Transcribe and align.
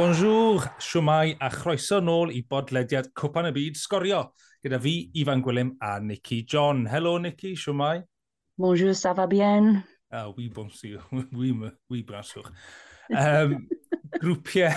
Bonjour, 0.00 0.64
siwmai 0.80 1.34
a 1.44 1.50
chroeso 1.52 1.98
nôl 2.00 2.30
i 2.32 2.38
bodlediad 2.48 3.10
Cwpan 3.12 3.50
y 3.50 3.52
Byd 3.52 3.76
Sgorio 3.76 4.20
gyda 4.64 4.78
fi, 4.80 4.94
Ifan 5.20 5.42
Gwilym 5.44 5.74
a 5.76 5.98
Nicky 6.00 6.38
John. 6.48 6.86
Helo 6.88 7.18
Nicky, 7.20 7.50
siwmai. 7.52 8.00
Bonjour, 8.56 8.94
ça 8.96 9.12
va 9.12 9.26
bien? 9.26 9.82
Ah, 10.10 10.30
oui, 10.30 10.48
bonjour, 10.48 11.04
oui, 11.12 11.52
oui, 11.90 12.02
braswch. 12.02 12.48
Um, 13.10 13.68
grwpiau, 14.22 14.72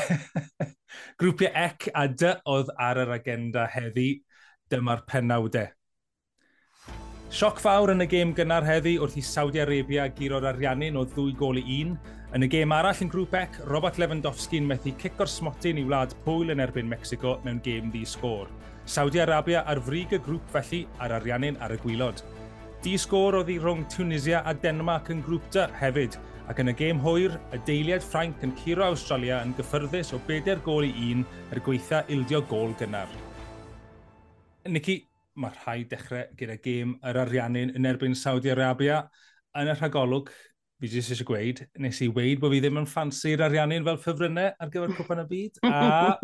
grwpiau 1.24 1.56
ec 1.56 1.88
a 1.96 2.04
dy 2.12 2.34
oedd 2.44 2.74
ar 2.76 3.00
yr 3.06 3.14
agenda 3.16 3.64
heddi, 3.72 4.10
dyma'r 4.68 5.06
penawdau. 5.08 5.72
Sioc 7.32 7.64
fawr 7.64 7.96
yn 7.96 8.04
y 8.04 8.10
gêm 8.12 8.36
gynnar 8.36 8.68
heddi 8.68 8.98
wrth 9.00 9.16
i 9.16 9.24
Saudi 9.24 9.64
Arabia 9.64 10.10
giro'r 10.20 10.52
ariannu 10.52 10.92
o 11.00 11.08
ddwy 11.08 11.32
gol 11.40 11.64
i 11.64 11.80
un, 11.80 11.96
Yn 12.34 12.42
y 12.42 12.48
gêm 12.50 12.72
arall 12.74 12.98
yn 13.04 13.12
grŵp 13.14 13.36
ec, 13.38 13.58
Robert 13.70 14.00
Lewandowski 14.02 14.58
yn 14.58 14.66
methu 14.66 14.90
cico'r 14.98 15.30
smotyn 15.30 15.78
i 15.78 15.84
wlad 15.86 16.16
pwyl 16.24 16.50
yn 16.50 16.64
erbyn 16.64 16.88
Mexico 16.90 17.36
mewn 17.44 17.60
gêm 17.62 17.92
ddi 17.94 18.00
sgôr. 18.10 18.48
Saudi 18.90 19.20
Arabia 19.22 19.60
ar 19.70 19.78
frig 19.86 20.16
y 20.18 20.18
grŵp 20.18 20.48
felly 20.50 20.80
ar 20.98 21.12
ariannu'n 21.20 21.60
ar 21.62 21.76
y 21.76 21.78
gwylod. 21.84 22.24
Di 22.82 22.96
sgôr 22.98 23.38
oedd 23.38 23.52
hi 23.54 23.60
rhwng 23.60 23.84
Tunisia 23.94 24.40
a 24.50 24.56
Denmark 24.58 25.12
yn 25.14 25.22
grŵp 25.28 25.46
dy 25.54 25.68
hefyd, 25.78 26.18
ac 26.50 26.62
yn 26.64 26.72
y 26.72 26.74
gêm 26.80 27.04
hwyr, 27.04 27.36
y 27.54 27.60
deiliad 27.68 28.02
Ffrainc 28.02 28.42
yn 28.48 28.56
curo 28.64 28.88
Australia 28.88 29.44
yn 29.46 29.54
gyffyrddus 29.60 30.16
o 30.18 30.20
bedair 30.26 30.64
gol 30.66 30.88
i 30.88 30.90
un 31.12 31.22
er 31.54 31.62
gweitha 31.62 32.02
ildio 32.16 32.42
gol 32.50 32.74
gynnar. 32.82 33.14
Nicky, 34.66 35.04
mae 35.38 35.54
rhai 35.60 35.84
dechrau 35.86 36.26
gyda 36.42 36.58
gêm 36.66 36.98
yr 36.98 37.22
ariannu'n 37.28 37.76
yn 37.78 37.92
erbyn 37.94 38.18
Saudi 38.18 38.50
Arabia. 38.50 39.04
Yn 39.54 39.70
y 39.70 39.78
rhagolwg, 39.78 40.34
fi 40.84 40.90
jyst 40.92 41.14
eisiau 41.16 41.30
gweud, 41.30 41.62
nes 41.80 42.00
i 42.04 42.10
weid 42.12 42.42
bod 42.44 42.52
fi 42.52 42.60
ddim 42.60 42.82
yn 42.82 42.88
ffansi'r 42.92 43.46
ariannu'n 43.46 43.86
fel 43.88 44.00
ffefrynnau 44.04 44.50
ar 44.52 44.72
gyfer 44.74 44.96
cwpan 45.00 45.24
y 45.24 45.28
byd, 45.30 45.62
a 45.64 46.18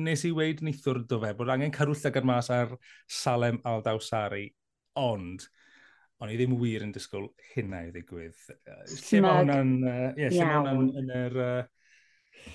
nes 0.00 0.24
i 0.24 0.30
weid 0.32 0.62
nithwr 0.64 1.02
do 1.08 1.18
fe 1.20 1.34
bod 1.36 1.52
angen 1.52 1.74
carwll 1.74 2.06
ag 2.08 2.16
ar 2.16 2.28
mas 2.30 2.48
ar 2.54 2.72
Salem 3.20 3.60
Aldawsari, 3.68 4.46
ond 4.96 5.44
o'n 6.20 6.32
i 6.32 6.38
ddim 6.40 6.56
wir 6.60 6.86
yn 6.86 6.94
disgwyl 6.96 7.30
hynna 7.52 7.84
i 7.86 7.92
ddigwydd. 7.92 8.40
Lle 8.64 9.22
mae 9.24 9.38
hwnna'n... 9.42 9.70
Ie, 10.16 10.28
lle 10.32 10.48
mae 10.48 10.58
hwnna'n 10.58 10.90
yn 11.00 11.14
yr... 11.20 11.38
Uh, 11.44 12.50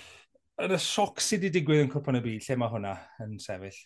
yn 0.65 0.73
y 0.75 0.79
sioc 0.81 1.21
sydd 1.21 1.45
wedi 1.45 1.59
digwydd 1.59 1.85
yn 1.85 1.91
cwpan 1.93 2.19
y 2.19 2.25
byd, 2.25 2.45
lle 2.45 2.61
mae 2.61 2.73
hwnna 2.73 2.93
yn 3.25 3.37
sefyll? 3.41 3.81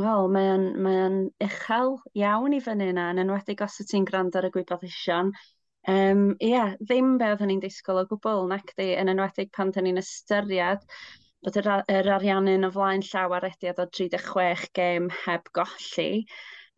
Wel, 0.00 0.28
mae'n 0.32 0.68
mae 0.84 1.08
uchel 1.44 1.98
iawn 2.16 2.56
i 2.56 2.60
fyny 2.64 2.92
yna, 2.94 3.10
yn 3.12 3.26
enwedig 3.26 3.60
os 3.64 3.80
y 3.82 3.88
ti'n 3.88 4.08
gwrando 4.08 4.40
ar 4.40 4.48
y 4.48 4.52
gwyboddision. 4.54 5.32
Um, 5.90 6.36
ia, 6.38 6.76
ddim 6.78 7.16
be 7.18 7.26
oedden 7.32 7.50
ni'n 7.50 7.60
disgwyl 7.62 8.04
o 8.04 8.06
gwbl, 8.06 8.44
nac 8.52 8.68
di, 8.78 8.92
yn 8.94 9.10
enwedig 9.10 9.50
pan 9.56 9.72
dyn 9.74 9.88
ni'n 9.88 9.98
ystyried 9.98 10.84
bod 11.42 11.56
yr, 11.58 11.68
yr 11.90 12.08
ariannu'n 12.16 12.68
o 12.68 12.70
flaen 12.70 13.02
llaw 13.02 13.34
ar 13.34 13.48
ediad 13.48 13.80
o 13.82 13.88
36 13.90 14.68
gêm 14.78 15.08
heb 15.24 15.50
golli. 15.58 16.26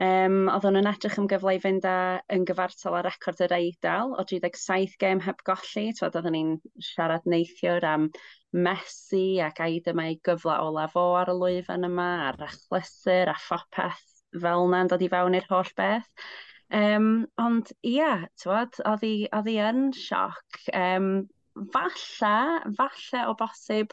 Um, 0.02 0.48
oedden 0.50 0.74
nhw'n 0.78 0.88
edrych 0.90 1.18
am 1.20 1.28
gyfle 1.30 1.52
i 1.54 1.60
fynd 1.62 1.84
â 1.86 1.96
yn 2.32 2.46
gyfartal 2.48 2.96
ar 2.98 3.06
record 3.06 3.44
yr 3.44 3.52
eidl 3.58 4.16
o 4.16 4.24
37 4.32 4.96
gêm 5.04 5.20
heb 5.26 5.44
golli. 5.50 5.84
Twod, 5.98 6.16
oedden 6.16 6.34
ni'n 6.38 6.56
siarad 6.88 7.28
neithiwr 7.28 7.84
am 7.90 8.08
Messi 8.64 9.26
ac 9.44 9.60
aid 9.66 9.92
yma 9.92 10.08
i 10.14 10.16
gyfle 10.24 10.56
olaf 10.64 10.96
o 10.96 11.04
ar 11.20 11.34
y 11.34 11.36
lwyfan 11.36 11.84
yma, 11.90 12.08
a'r 12.30 12.48
achlysur 12.48 13.34
a 13.34 13.36
phopeth 13.50 14.02
fel 14.40 14.64
yna'n 14.64 14.90
dod 14.90 15.04
i 15.04 15.12
fewn 15.12 15.36
i'r 15.38 15.52
holl 15.52 15.72
beth. 15.76 16.08
Um, 16.72 17.26
ond 17.40 17.72
ie, 17.84 18.08
tywod, 18.40 18.80
oedd 18.88 19.04
hi 19.50 19.56
yn 19.68 19.90
sioc. 19.96 20.60
Um, 20.72 21.26
falle, 21.74 22.36
falle 22.78 23.26
o 23.30 23.34
bosib 23.38 23.92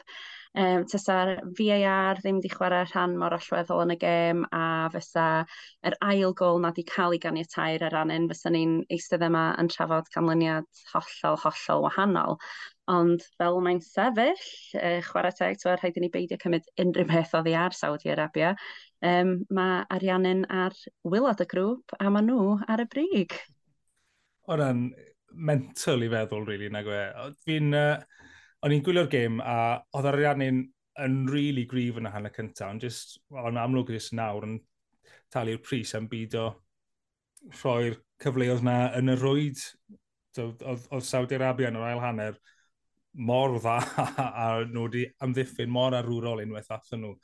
Um, 0.52 0.82
Tasa'r 0.84 1.38
VAR 1.56 2.18
ddim 2.20 2.36
wedi 2.36 2.50
chwarae 2.52 2.84
rhan 2.84 3.14
mor 3.16 3.32
allweddol 3.32 3.86
yn 3.86 3.94
y 3.94 3.96
gêm 4.02 4.42
a 4.52 4.90
fysa 4.92 5.26
yr 5.88 5.94
ail 6.04 6.34
gol 6.36 6.58
na 6.60 6.68
wedi 6.74 6.84
cael 6.90 7.14
ei 7.16 7.20
ganiatau'r 7.22 7.86
ar 7.86 7.96
anen, 8.02 8.26
fysa 8.28 8.52
ni'n 8.52 8.74
eistedd 8.92 9.24
yma 9.24 9.46
yn 9.62 9.70
trafod 9.72 10.10
canlyniad 10.12 10.68
hollol, 10.90 11.38
hollol 11.40 11.86
wahanol. 11.86 12.36
Ond 12.92 13.24
fel 13.40 13.56
mae'n 13.64 13.80
sefyll, 13.86 14.44
uh, 14.76 14.98
chwarae 15.08 15.32
teg, 15.38 15.56
ti'n 15.56 15.78
rhaid 15.78 15.96
i 15.96 16.04
ni 16.04 16.12
beidio 16.12 16.36
cymryd 16.42 16.68
unrhyw 16.84 17.08
beth 17.08 17.32
oddi 17.40 17.56
ar 17.56 17.72
Saudi 17.78 18.12
Arabia, 18.12 18.52
um, 19.00 19.38
mae 19.48 19.86
Ariannin 19.96 20.44
ar 20.52 20.76
wylod 21.08 21.40
y 21.40 21.48
grŵp 21.48 21.96
a 21.96 22.12
maen 22.12 22.28
nhw 22.28 22.58
ar 22.68 22.84
y 22.84 22.90
brig. 22.92 23.38
O 24.52 24.60
ran 24.60 24.90
mental 25.32 26.04
i 26.04 26.12
feddwl, 26.12 26.44
really, 26.44 26.68
nag 26.68 26.92
e. 26.92 27.06
Fi'n... 27.48 27.72
Uh 27.72 28.28
o'n 28.62 28.74
i'n 28.76 28.84
gwylio'r 28.86 29.10
gêm 29.10 29.40
a 29.42 29.56
oedd 29.96 30.08
yr 30.08 30.18
ariannu'n 30.18 30.62
yn 31.02 31.16
really 31.30 31.64
grif 31.66 31.98
yn 31.98 32.08
y 32.08 32.12
hanner 32.12 32.34
cyntaf, 32.34 32.70
ond 32.70 32.84
jyst, 32.84 33.16
well, 33.32 33.48
yn 33.50 33.60
amlwg 33.60 33.90
jyst 33.94 34.14
nawr 34.16 34.46
yn 34.46 34.58
talu'r 35.32 35.62
pris 35.64 35.94
am 35.96 36.08
byd 36.10 36.36
o 36.38 36.46
rhoi'r 37.62 37.96
cyfleoedd 38.22 38.64
na 38.66 38.76
yn 38.98 39.12
y 39.12 39.16
rwyd. 39.18 39.62
Oedd 40.42 41.04
Saudi 41.04 41.36
Arabia 41.36 41.72
yn 41.72 41.78
yr 41.80 41.88
ail 41.90 42.02
hanner 42.02 42.38
mor 43.12 43.58
dda 43.58 43.76
a 44.44 44.48
nhw 44.64 44.86
wedi 44.86 45.06
amddiffyn 45.24 45.72
mor 45.72 45.96
arwrol 45.96 46.44
unwaith 46.44 46.70
athyn 46.72 47.02
nhw 47.04 47.16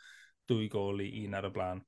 dwy 0.48 0.68
gol 0.72 1.04
i 1.04 1.10
un 1.24 1.36
ar 1.38 1.48
y 1.48 1.52
blaen. 1.52 1.84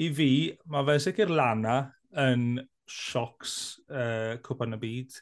I 0.00 0.08
fi, 0.16 0.28
mae 0.72 0.86
fe 0.88 0.98
sicr 1.04 1.32
Lana 1.32 1.80
yn 2.22 2.54
siocs 2.92 3.56
uh, 3.88 4.38
cwpan 4.44 4.76
y 4.76 4.80
byd. 4.80 5.18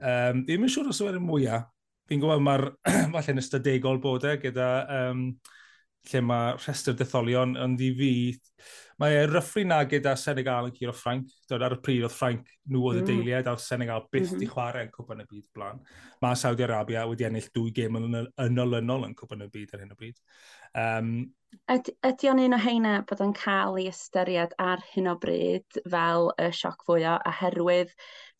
Um, 0.00 0.44
ddim 0.44 0.64
yn 0.66 0.72
siŵr 0.72 0.90
os 0.92 1.02
yw'r 1.04 1.20
mwyaf, 1.24 1.68
fi'n 2.08 2.22
gwybod 2.22 2.44
mae'r 2.44 2.66
falle 3.14 3.34
yn 3.34 3.42
ystadegol 3.42 4.02
bod 4.02 4.26
e 4.28 4.36
gyda 4.42 4.68
um, 4.98 5.24
lle 6.08 6.20
mae 6.24 6.52
rhestr 6.56 6.96
detholion 6.96 7.56
yn 7.60 7.76
ddi 7.78 7.88
fi. 7.98 8.12
Mae 8.98 9.14
e 9.14 9.26
ryffru 9.28 9.62
na 9.68 9.78
gyda 9.86 10.16
Senegal 10.18 10.70
yn 10.70 10.74
curo 10.74 10.94
Ffranc. 10.96 11.30
Dod 11.50 11.62
ar 11.62 11.76
y 11.76 11.80
pryd 11.84 12.06
oedd 12.06 12.14
Ffranc 12.14 12.48
nhw 12.72 12.80
oedd 12.88 13.00
y 13.00 13.02
mm. 13.02 13.08
deiliad, 13.10 13.50
a 13.50 13.54
Senegal 13.62 14.06
byth 14.10 14.24
mm 14.24 14.32
-hmm. 14.32 14.40
di 14.40 14.46
mhm. 14.46 14.54
chwarae 14.54 14.86
yn 14.86 14.92
cwpan 14.94 15.22
y 15.22 15.26
byd 15.30 15.46
blaen. 15.54 15.82
Mae 16.24 16.38
Saudi 16.40 16.66
Arabia 16.66 17.04
wedi 17.06 17.28
ennill 17.28 17.50
dwy 17.54 17.74
gêm 17.76 18.00
yn, 18.00 18.18
ynolynol 18.48 19.06
yn 19.06 19.14
cwpan 19.18 19.46
y 19.46 19.50
byd 19.54 19.74
ar 19.74 19.84
hyn 19.84 19.94
o 19.94 19.98
bryd. 20.00 20.18
Um, 20.78 21.12
Yd, 21.72 21.88
ydy 22.04 22.28
o'n 22.30 22.38
un 22.40 22.56
o 22.56 22.58
heina 22.60 22.90
bod 23.08 23.20
yn 23.24 23.32
cael 23.36 23.74
ei 23.80 23.88
ystyried 23.90 24.54
ar 24.64 24.80
hyn 24.92 25.08
o 25.10 25.14
bryd 25.20 25.78
fel 25.92 26.30
y 26.40 26.46
sioc 26.56 26.84
fwyo 26.86 27.14
oherwydd 27.28 27.90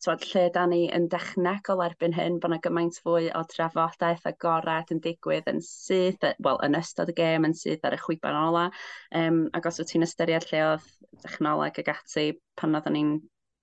twod, 0.01 0.25
lle 0.31 0.43
da 0.55 0.63
ni 0.69 0.79
yn 0.97 1.05
dechnegol 1.13 1.83
erbyn 1.85 2.15
hyn 2.17 2.37
bod 2.41 2.49
yna 2.51 2.59
gymaint 2.65 2.99
fwy 3.05 3.31
o 3.37 3.41
trafodaeth 3.53 4.25
a 4.29 4.33
gorau 4.45 4.93
yn 4.95 5.01
digwydd 5.05 5.49
yn 5.53 5.61
syth, 5.65 6.25
wel, 6.47 6.61
yn 6.65 6.77
ystod 6.79 7.13
y 7.13 7.17
gêm 7.19 7.45
yn 7.49 7.57
syth 7.61 7.85
ar 7.89 7.97
y 7.97 8.01
chwiban 8.01 8.39
ola. 8.43 8.67
Um, 9.21 9.43
ac 9.57 9.69
os 9.69 9.81
wyt 9.81 9.93
ti'n 9.93 10.07
ystyried 10.07 10.49
lle 10.49 10.63
oedd 10.71 10.87
dechnoleg 11.25 11.81
ag 11.83 11.93
ati 11.95 12.25
pan 12.61 12.79
oedden 12.79 12.97
ni'n 12.97 13.13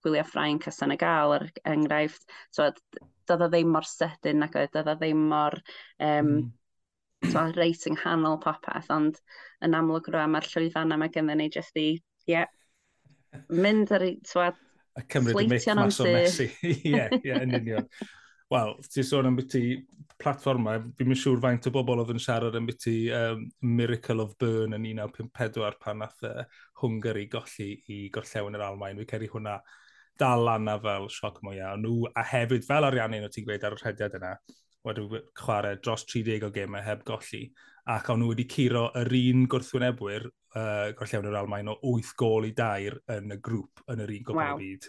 gwylio 0.06 0.26
ffrainc 0.26 0.66
a 0.70 0.74
san 0.74 0.94
y 0.94 0.98
gael 1.02 1.34
er 1.40 1.48
enghraifft, 1.72 2.26
twod, 2.54 2.78
doedd 3.26 3.48
o 3.48 3.50
ddim 3.50 3.74
mor 3.74 3.90
sydyn 3.90 4.46
ac 4.46 4.60
oedd, 4.62 4.74
doedd 4.78 4.94
o 4.94 4.98
ddim 5.00 5.26
mor 5.34 5.58
um, 5.58 6.30
mm 6.36 6.46
so, 7.24 7.46
reit 7.56 7.88
yng 7.88 7.96
nghanol 7.96 8.38
popeth, 8.42 8.92
ond 8.92 9.18
yn 9.64 9.78
amlwg 9.78 10.12
rwa 10.12 10.26
mae'r 10.30 10.50
llwyfan 10.52 10.94
yma 10.96 11.08
gyda 11.12 11.36
ni 11.38 11.48
jyst 11.54 11.80
i, 11.80 11.88
ie, 11.96 12.34
yeah, 12.34 12.46
mynd 13.52 13.92
ar 13.94 14.04
ei, 14.06 14.18
twad, 14.26 14.60
A 14.96 15.02
cymryd 15.12 15.42
y 15.42 15.48
mic 15.50 15.66
mas 15.76 16.00
o 16.00 16.06
Messi. 16.08 16.46
Ie, 16.88 17.02
ie, 17.20 17.34
yn 17.36 17.52
union. 17.58 17.88
Wel, 18.52 18.70
ti 18.88 19.02
sôn 19.04 19.28
am 19.28 19.36
byti 19.36 19.60
platforma, 20.16 20.78
fi'n 20.96 21.10
mynd 21.10 21.20
siŵr 21.20 21.42
faint 21.42 21.66
o 21.68 21.72
bobl 21.74 22.00
oedd 22.00 22.14
yn 22.14 22.22
siarad 22.22 22.56
am 22.56 22.68
byti 22.68 22.94
um, 23.12 23.42
Miracle 23.76 24.24
of 24.24 24.36
Burn 24.40 24.76
yn 24.76 24.86
1954 24.86 25.76
pan 25.82 26.00
nath 26.00 26.24
uh, 26.24 26.46
Hwngari 26.80 27.26
golli 27.32 27.74
i 27.92 27.98
gorllewin 28.14 28.56
yr 28.56 28.64
Almain. 28.70 29.02
Fi'n 29.02 29.10
ceri 29.10 29.28
hwnna 29.32 29.58
dal 30.16 30.46
lana 30.48 30.78
fel 30.80 31.10
sioc 31.12 31.42
mwyaf. 31.44 31.76
Nhw, 31.82 32.08
a 32.16 32.24
hefyd 32.30 32.64
fel 32.64 32.88
ariannu 32.88 33.20
nhw 33.20 33.32
ti'n 33.34 33.48
gweud 33.50 33.68
ar 33.68 33.76
y 33.76 33.82
rhediad 33.82 34.16
yna, 34.16 34.32
wedi 34.86 35.22
chwarae 35.38 35.78
dros 35.82 36.06
30 36.12 36.46
o 36.46 36.50
gemau 36.54 36.82
heb 36.84 37.04
golli, 37.06 37.46
ac 37.92 38.10
o'n 38.10 38.22
nhw 38.22 38.32
wedi 38.32 38.46
curo 38.50 38.86
yr 38.98 39.12
un 39.18 39.46
gwrthwynebwyr 39.50 40.28
uh, 40.28 40.92
gollewn 40.98 41.28
yr 41.30 41.38
Almain 41.40 41.72
o 41.72 41.76
8 41.94 42.12
gol 42.18 42.48
i 42.48 42.52
dair 42.56 42.98
yn 43.16 43.34
y 43.34 43.40
grŵp 43.48 43.84
yn 43.92 44.04
yr 44.04 44.14
un 44.16 44.24
gobl 44.30 44.42
wow. 44.42 44.62
byd. 44.62 44.88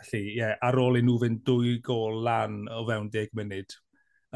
Felly, 0.00 0.24
ie, 0.24 0.40
yeah, 0.40 0.56
ar 0.64 0.80
ôl 0.80 0.96
i 0.96 1.04
nhw 1.04 1.18
fynd 1.20 1.44
dwy 1.46 1.76
gol 1.84 2.22
lan 2.24 2.62
o 2.72 2.82
fewn 2.88 3.12
10 3.12 3.36
munud 3.36 3.78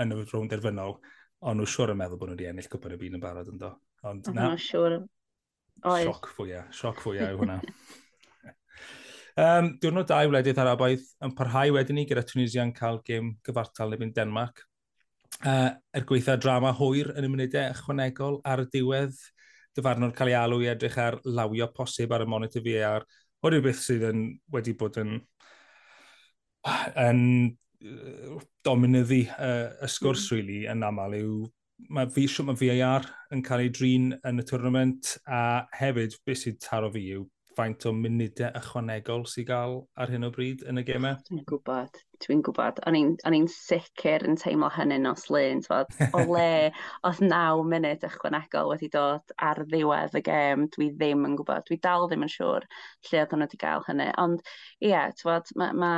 yn 0.05 0.13
y 0.13 0.21
rhwng 0.23 0.49
derfynol, 0.53 0.99
ond 1.45 1.61
nhw 1.61 1.69
siwr 1.69 1.95
yn 1.95 2.01
meddwl 2.01 2.21
bod 2.21 2.33
nhw 2.33 2.39
wedi 2.39 2.49
ennill 2.53 2.71
gwybod 2.73 2.97
y 2.97 3.01
byd 3.01 3.19
yn 3.19 3.25
barod 3.25 3.53
yn 3.53 3.61
do. 3.61 3.75
Ond 4.05 4.33
na, 4.37 4.53
siwr. 4.61 4.99
Sure. 5.01 5.05
Sioc 6.05 6.31
fwyaf, 6.37 6.73
sioc 6.73 7.01
fwyaf 7.03 7.33
yw 7.35 7.41
hwnna. 7.41 7.61
Um, 9.35 9.73
diwrnod 9.83 10.07
dau 10.07 10.29
wledydd 10.31 10.59
Arabaidd 10.63 11.07
yn 11.27 11.33
parhau 11.35 11.73
wedyn 11.75 11.97
ni 11.99 12.05
gyda 12.07 12.23
Tunisia'n 12.23 12.71
cael 12.77 13.01
gêm 13.03 13.33
gyfartal 13.43 13.91
neu 13.91 13.99
fynd 13.99 14.15
Denmark. 14.15 14.63
Uh, 15.41 15.73
er 15.91 16.05
gweitha 16.07 16.37
drama 16.39 16.71
hwyr 16.79 17.11
yn 17.19 17.27
y 17.27 17.31
munudau 17.33 17.73
ychwanegol 17.73 18.39
ar 18.47 18.63
y 18.63 18.69
diwedd, 18.71 19.19
dyfarnwr 19.75 20.15
cael 20.15 20.31
ei 20.31 20.39
alw 20.39 20.61
i 20.63 20.71
edrych 20.71 21.01
ar 21.03 21.19
lawio 21.27 21.67
posib 21.75 22.15
ar 22.15 22.23
y 22.23 22.31
monitor 22.31 22.63
VAR. 22.63 23.09
Oedd 23.43 23.59
yw 23.59 23.67
beth 23.67 23.83
sydd 23.83 24.07
yn, 24.13 24.23
wedi 24.55 24.77
bod 24.79 25.01
yn, 25.03 25.19
yn 26.95 27.27
dominyddu 28.63 29.25
uh, 29.35 29.75
y 29.83 29.93
sgwrs 29.97 30.29
mm. 30.29 30.37
really, 30.37 30.63
yn 30.71 30.87
aml 30.87 31.19
yw 31.19 31.37
mae 31.91 32.07
fi 32.07 32.31
siwr 32.31 32.53
mae 32.53 32.63
VAR 32.63 33.11
yn 33.35 33.43
cael 33.43 33.67
ei 33.67 33.75
drin 33.75 34.13
yn 34.23 34.39
y 34.39 34.47
tournament 34.47 35.17
a 35.27 35.65
hefyd 35.75 36.21
beth 36.23 36.47
sydd 36.47 36.63
taro 36.63 36.95
fi 36.95 37.09
yw 37.19 37.27
faint 37.57 37.85
o 37.89 37.93
munudau 37.97 38.51
ychwanegol 38.59 39.25
sy'n 39.31 39.47
gael 39.49 39.77
ar 40.01 40.11
hyn 40.13 40.27
o 40.27 40.31
bryd 40.35 40.65
yn 40.71 40.81
y 40.81 40.85
gemau? 40.87 41.19
Dwi'n 41.29 41.45
gwybod, 41.51 42.01
dwi'n 42.25 42.43
gwybod. 42.47 42.81
O'n 42.89 43.37
i'n 43.39 43.49
sicr 43.53 44.25
yn 44.29 44.39
teimlo 44.41 44.71
hynny 44.75 44.99
nos 45.03 45.29
lyn, 45.33 45.63
o 45.75 46.25
le 46.31 46.49
oedd 47.09 47.23
9 47.25 47.67
munud 47.71 48.07
ychwanegol 48.09 48.73
wedi 48.73 48.91
dod 48.95 49.35
ar 49.49 49.63
ddiwedd 49.71 50.19
y 50.19 50.25
gem, 50.29 50.67
dwi 50.77 50.91
ddim 50.95 51.27
yn 51.29 51.37
gwybod, 51.41 51.67
dwi 51.69 51.79
dal 51.85 52.09
ddim 52.09 52.27
yn 52.27 52.35
siŵr 52.35 52.67
lle 53.11 53.23
oedd 53.23 53.37
nhw 53.37 53.47
wedi 53.47 53.63
gael 53.63 53.87
hynny. 53.89 54.11
Ond 54.25 54.43
ie, 54.45 54.91
yeah, 54.91 55.13
bod, 55.25 55.55
mae 55.61 55.77
ma, 55.79 55.93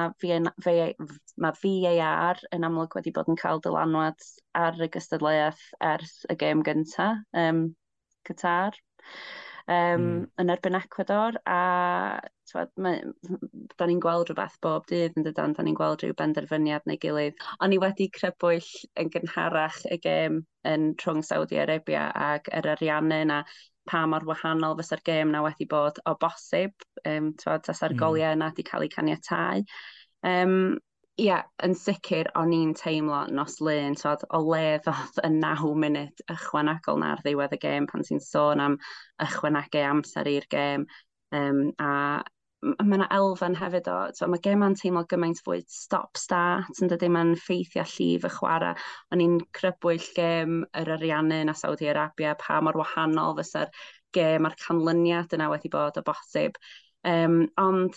ma 1.43 1.55
VAR 1.63 2.45
yn 2.57 2.69
amlwg 2.69 3.01
wedi 3.01 3.15
bod 3.17 3.33
yn 3.33 3.41
cael 3.41 3.65
dylanwad 3.65 4.31
ar 4.57 4.79
y 4.81 4.91
gystadleuaeth 4.93 5.67
ers 5.95 6.21
y 6.33 6.39
gem 6.41 6.63
gyntaf, 6.67 7.25
um, 7.37 7.67
Qatar 8.27 8.75
um, 9.67 9.75
mm. 9.75 10.25
yn 10.43 10.53
erbyn 10.55 10.79
Ecuador 10.79 11.39
a 11.45 11.61
da 12.53 13.87
ni'n 13.89 14.01
gweld 14.03 14.31
rhywbeth 14.31 14.59
bob 14.63 14.87
dydd 14.91 15.17
yn 15.19 15.27
dydan, 15.27 15.55
da 15.57 15.65
ni'n 15.67 15.77
gweld 15.79 16.05
rhyw 16.05 16.15
benderfyniad 16.19 16.87
neu 16.87 16.99
gilydd. 17.03 17.41
O'n 17.65 17.75
i 17.75 17.81
wedi 17.83 18.09
crybwyll 18.15 18.69
yn 19.03 19.11
gynharach 19.15 19.81
y 19.91 19.99
gêm 20.03 20.43
yn 20.71 20.93
rhwng 21.03 21.25
Saudi 21.27 21.59
Arabia 21.63 22.07
ac 22.15 22.51
yr 22.55 22.71
ariannu 22.77 23.23
yna 23.27 23.43
pa 23.87 24.03
mor 24.11 24.27
wahanol 24.27 24.77
fysa'r 24.79 25.03
gêm 25.07 25.35
na 25.35 25.43
wedi 25.45 25.67
bod 25.71 25.99
o 26.07 26.17
bosib, 26.23 26.75
um, 27.07 27.33
twad, 27.39 27.67
tas 27.67 27.81
hmm. 27.81 27.87
ar 27.89 27.95
mm. 27.95 28.01
goliau 28.03 28.39
yna 28.39 28.51
wedi 28.51 28.67
cael 28.67 28.87
eu 28.87 28.95
caniatau. 28.95 29.67
Um, 30.27 30.57
ia, 31.23 31.41
yn 31.65 31.75
sicr 31.79 32.29
o'n 32.37 32.53
i'n 32.53 32.73
teimlo 32.77 33.23
nos 33.33 33.59
lun, 33.65 33.97
tod, 33.97 34.25
o 34.37 34.41
leddodd 34.45 35.21
y 35.25 35.31
9 35.39 35.73
munud 35.83 36.23
ychwanegol 36.33 37.01
na'r 37.03 37.23
ddiwedd 37.25 37.57
y 37.57 37.61
gêm 37.63 37.89
pan 37.91 38.05
ti'n 38.05 38.21
sôn 38.21 38.63
am 38.65 38.79
ychwanegu 39.25 39.85
amser 39.91 40.29
i'r 40.33 40.49
gêm. 40.53 40.87
Um, 41.37 41.63
a 41.81 42.23
mae 42.67 42.99
yna 42.99 43.07
elfen 43.15 43.57
hefyd 43.57 43.89
o, 43.93 43.97
so, 44.17 44.29
mae 44.33 44.43
gêm 44.45 44.65
yn 44.67 44.77
teimlo 44.81 45.05
gymaint 45.09 45.41
fwy 45.45 45.61
stop-start, 45.71 46.81
yn 46.83 46.93
dydy 46.93 47.11
mae'n 47.13 47.35
ffeithio 47.41 47.85
llif 47.95 48.27
y 48.27 48.33
chwarae. 48.37 48.77
O'n 49.15 49.23
i'n 49.25 49.37
crybwyll 49.57 50.09
gêm 50.17 50.63
yr 50.81 50.95
Ariannu 50.97 51.43
na 51.49 51.55
Saudi 51.57 51.89
Arabia, 51.93 52.35
pa 52.41 52.61
mor 52.65 52.81
wahanol 52.81 53.37
fysa'r 53.41 53.73
gêm 54.17 54.49
a'r 54.49 54.57
canlyniad 54.67 55.37
yna 55.37 55.51
wedi 55.53 55.73
bod 55.73 56.01
o 56.01 56.05
bosib. 56.07 56.57
Um, 57.07 57.45
ond 57.63 57.95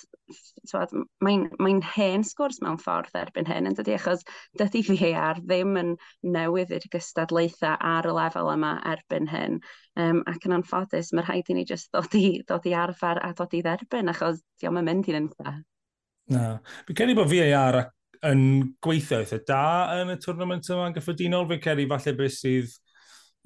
mae'n 1.25 1.47
mae 1.57 1.77
hen 1.95 2.23
sgwrs 2.27 2.59
mewn 2.61 2.77
ffordd 2.77 3.15
erbyn 3.17 3.47
hyn 3.49 3.65
yn 3.65 3.77
dydy, 3.77 3.95
achos 3.97 4.21
dydy 4.59 4.83
VAR 4.85 5.39
ddim 5.41 5.79
yn 5.81 5.95
newydd 6.35 6.75
i'r 6.77 6.85
gystadlaethau 6.93 7.73
ar 7.91 8.05
y 8.05 8.13
lefel 8.13 8.51
yma 8.53 8.75
erbyn 8.91 9.29
hyn. 9.31 9.57
Um, 9.99 10.21
ac 10.29 10.45
yn 10.45 10.53
anffodus, 10.59 11.09
mae 11.17 11.25
rhaid 11.25 11.49
i 11.49 11.57
ni 11.57 11.65
jyst 11.65 11.89
dod 11.95 12.13
i, 12.19 12.43
dod 12.45 12.67
i 12.69 12.75
arfer 12.77 13.21
a 13.25 13.31
dod 13.37 13.55
i 13.57 13.63
dderbyn, 13.65 14.13
achos 14.13 14.43
diolch 14.61 14.83
yn 14.83 14.89
mynd 14.91 15.09
i'n 15.09 15.21
ynta. 15.23 15.55
Na. 16.29 16.43
Fi'n 16.85 16.99
credu 16.99 17.17
bod 17.17 17.33
VAR 17.33 17.81
yn 18.29 18.43
gweithio 18.83 19.23
eitha 19.23 19.39
da 19.47 19.63
yn 20.03 20.13
y 20.13 20.19
twrnament 20.21 20.69
yma 20.69 20.91
yn 20.91 20.99
gyffredinol. 20.99 21.49
Fi'n 21.49 21.65
credu 21.65 21.89
falle 21.89 22.15
beth 22.19 22.37
sydd 22.37 22.77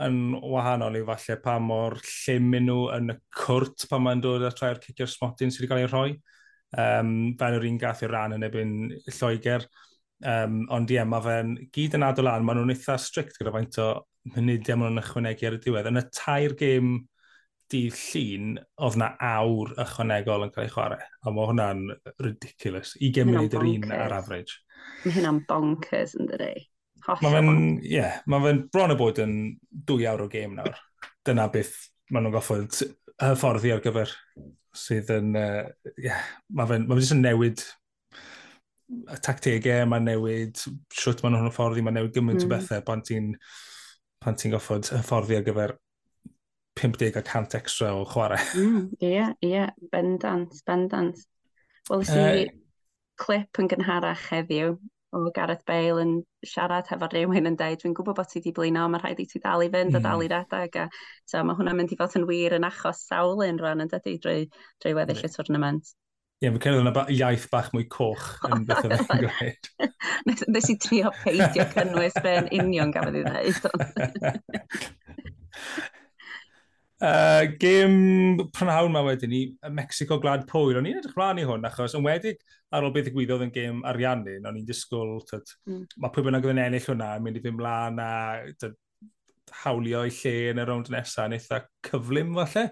yn 0.02 0.20
wahanol 0.42 0.98
i 0.98 1.04
falle 1.06 1.38
pa 1.44 1.58
mor 1.62 2.00
llym 2.02 2.48
maen 2.50 2.66
nhw 2.68 2.78
yn 2.96 3.14
y 3.14 3.18
cwrt 3.44 3.86
pan 3.92 4.02
mae'n 4.06 4.24
dod 4.24 4.46
â 4.48 4.52
trai'r 4.56 4.82
cicio'r 4.82 5.12
smotyn 5.12 5.54
sydd 5.54 5.66
wedi 5.66 5.72
cael 5.72 5.84
ei 5.84 5.90
rhoi. 5.92 6.14
Um, 6.74 7.12
fe'n 7.38 7.60
yr 7.60 7.68
un 7.70 7.78
gath 7.82 8.02
i'r 8.02 8.14
ran 8.16 8.34
yn 8.38 8.48
ebyn 8.48 8.74
Lloegr. 9.06 9.68
Um, 10.24 10.64
ond 10.74 10.92
ie, 10.94 11.02
mae 11.06 11.26
fe'n 11.26 11.56
gyd 11.76 11.98
yn 12.00 12.08
adol 12.08 12.32
an, 12.32 12.46
maen 12.48 12.62
nhw'n 12.62 12.74
eitha 12.74 12.98
strict 13.02 13.38
gyda 13.38 13.54
faint 13.54 13.78
o 13.84 13.90
munudiau 14.34 14.80
maen 14.80 14.96
nhw'n 14.96 15.04
ychwanegu 15.04 15.50
ar 15.50 15.58
y 15.58 15.62
diwedd. 15.62 15.90
Yn 15.92 16.02
y 16.02 16.06
tair 16.16 16.58
gêm 16.58 16.94
dydd 17.74 17.98
llun, 18.00 18.58
oedd 18.86 19.00
na 19.02 19.14
awr 19.30 19.74
ychwanegol 19.84 20.48
yn 20.48 20.54
cael 20.56 20.68
ei 20.68 20.74
chwarae. 20.74 21.08
A 21.22 21.34
mae 21.34 21.50
hwnna'n 21.52 21.86
ridiculous. 22.24 22.98
20 23.02 23.30
munud 23.30 23.58
yr 23.60 23.68
un 23.70 23.98
ar 23.98 24.18
average. 24.18 24.62
Mae 25.04 25.18
hynna'n 25.18 25.44
bonkers 25.50 26.18
yn 26.20 26.30
dydi. 26.32 26.54
Mae 27.08 27.34
fe'n, 27.34 27.54
ie, 27.84 27.96
yeah, 27.98 28.20
mae 28.32 28.44
fe'n 28.46 28.64
bron 28.74 28.94
y 28.94 28.98
bod 29.00 29.22
yn 29.24 29.38
dwy 29.90 30.08
awr 30.10 30.26
o 30.26 30.30
gêm 30.32 30.56
nawr. 30.58 30.78
Dyna 31.28 31.50
beth 31.52 31.76
maen 32.12 32.28
nhw'n 32.28 32.36
goffod 32.36 32.82
hyfforddi 33.24 33.74
ar 33.74 33.84
gyfer 33.84 34.12
sydd 34.78 35.12
yn, 35.14 35.36
uh, 35.38 35.68
yeah, 36.02 36.24
mae 36.56 36.70
fe'n 36.70 36.88
ma 36.90 36.98
fe 36.98 37.10
yn 37.16 37.24
newid 37.24 37.64
y 38.94 39.20
tactegau, 39.26 39.86
mae'n 39.90 40.10
newid 40.10 40.64
siwt 40.94 41.24
maen 41.24 41.38
nhw'n 41.38 41.50
hyfforddi, 41.50 41.84
mae'n 41.86 42.00
newid 42.00 42.16
gymaint 42.16 42.42
mm. 42.42 42.46
o 42.46 42.50
hmm. 42.50 42.56
bethau 42.56 42.86
pan 42.88 43.04
ti'n 43.06 43.32
pan 44.24 44.40
ti'n 44.40 44.54
goffod 44.56 44.88
hyfforddi 44.94 45.38
ar 45.38 45.46
gyfer 45.48 45.76
50 46.80 47.20
a 47.20 47.22
100 47.22 47.60
extra 47.60 47.94
o 47.94 48.04
chwarae. 48.10 48.42
Hmm, 48.54 48.90
ie, 48.98 49.08
mm, 49.08 49.14
yeah, 49.14 49.32
ie, 49.42 49.52
yeah, 49.52 49.70
bendant, 49.92 50.56
bendant. 50.66 51.20
Wel, 51.90 52.06
si 52.08 52.20
uh, 52.20 52.44
clip 53.20 53.60
yn 53.62 53.70
gynharach 53.72 54.30
heddiw 54.32 54.78
o 55.14 55.24
Gareth 55.36 55.64
Bale 55.70 56.02
yn 56.04 56.14
siarad 56.46 56.90
hefo 56.92 57.10
rhywun 57.12 57.50
yn 57.52 57.58
dweud, 57.60 57.80
dwi'n 57.82 57.96
gwybod 57.98 58.18
bod 58.18 58.30
ti 58.32 58.40
wedi 58.40 58.54
blino, 58.58 58.86
mae 58.90 59.02
rhaid 59.02 59.22
i 59.24 59.28
ti 59.30 59.42
dal 59.44 59.64
i 59.66 59.70
fynd 59.74 59.94
mm. 59.94 60.00
a 60.00 60.04
dal 60.04 60.20
hmm. 60.20 60.26
i 60.26 60.32
redeg. 60.32 60.80
A, 60.84 60.86
so 61.30 61.44
mae 61.46 61.58
hwnna'n 61.60 61.78
mynd 61.80 61.94
i 61.94 62.00
fod 62.00 62.18
yn 62.20 62.28
wir 62.30 62.58
yn 62.58 62.68
achos 62.68 63.04
sawl 63.10 63.44
un 63.46 63.60
rhan 63.62 63.86
yn 63.86 63.92
dydy 63.92 64.18
drwy, 64.24 64.48
drwy 64.84 64.96
weddill 64.98 65.24
y 65.24 65.32
tournament. 65.36 65.94
Ie, 66.44 66.50
yeah, 66.50 66.52
mae'n 66.52 66.64
cynnig 66.66 66.82
yna 66.84 67.06
iaith 67.16 67.48
bach 67.54 67.70
mwy 67.72 67.86
coch 67.94 68.26
yn 68.50 68.66
beth 68.68 68.90
yma'n 68.90 69.22
gweud. 69.24 69.70
Nes 70.52 70.70
i 70.74 70.76
trio 70.82 71.14
peidio 71.22 71.64
cynnwys 71.72 72.18
be'n 72.26 72.50
union 72.58 72.92
gafodd 72.92 73.22
i 73.22 73.24
ddweud. 73.30 73.64
Uh, 77.04 77.50
gym 77.60 78.38
prynhawn 78.56 78.94
mae 78.94 79.04
wedyn 79.04 79.32
ni, 79.34 79.42
Mexico 79.76 80.16
Glad 80.24 80.46
Pwyl. 80.48 80.78
O'n 80.80 80.86
i'n 80.88 81.02
edrych 81.02 81.18
mlaen 81.18 81.42
i 81.42 81.44
hwn, 81.48 81.66
achos 81.68 81.98
yn 81.98 82.06
wedig 82.06 82.40
ar 82.72 82.88
ôl 82.88 82.94
beth 82.96 83.10
y 83.10 83.12
gwyddoedd 83.12 83.44
yn 83.44 83.52
gym 83.52 83.82
ariannu, 83.90 84.38
o'n 84.40 84.62
i'n 84.62 84.70
disgwyl, 84.70 85.18
tyd, 85.28 85.52
mm. 85.68 85.82
mae 86.00 86.14
pwy 86.16 86.24
bynnag 86.30 86.48
yn 86.48 86.62
ennill 86.64 86.88
hwnna, 86.88 87.10
mynd 87.26 87.42
i 87.42 87.44
ddim 87.44 87.60
mlaen 87.60 88.00
a 88.00 88.14
tyd, 88.56 88.80
hawlio 89.66 90.06
i 90.08 90.16
lle 90.16 90.34
yn 90.54 90.64
y 90.64 90.68
rownd 90.70 90.94
nesaf, 90.96 91.28
yn 91.28 91.36
eitha 91.36 91.60
cyflym 91.90 92.32
falle. 92.40 92.66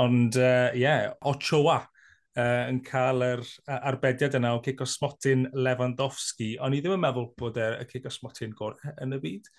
Ond, 0.00 0.40
ie, 0.40 0.48
uh, 0.48 0.80
yeah, 0.80 1.12
Ochoa 1.28 1.76
uh, 1.84 2.64
yn 2.64 2.80
cael 2.86 3.28
yr 3.28 3.46
arbediad 3.76 4.40
yna 4.40 4.56
o 4.56 4.64
cic 4.64 4.80
osmotin 4.86 5.50
Lewandowski. 5.52 6.54
O'n 6.64 6.78
i 6.78 6.80
ddim 6.80 6.96
yn 6.96 7.04
meddwl 7.04 7.34
bod 7.36 7.60
e, 7.60 7.74
y 7.84 7.88
cic 7.92 8.08
osmotin 8.08 8.56
gorau 8.56 8.96
yn 9.04 9.18
y 9.18 9.20
byd. 9.20 9.52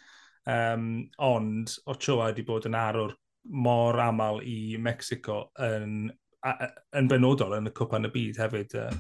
Um, 0.50 0.94
ond 1.22 1.78
Ochoa 1.92 2.32
wedi 2.32 2.48
bod 2.48 2.66
yn 2.66 2.82
arwr 2.82 3.14
mor 3.44 4.00
aml 4.00 4.42
i 4.46 4.78
Mexico 4.82 5.44
yn, 5.62 6.10
a, 6.46 6.56
yn 7.00 7.08
benodol 7.12 7.58
yn 7.58 7.72
y 7.72 7.76
cwpa 7.76 8.00
yn 8.02 8.10
y 8.10 8.14
byd 8.14 8.42
hefyd 8.42 8.76
uh, 8.80 8.92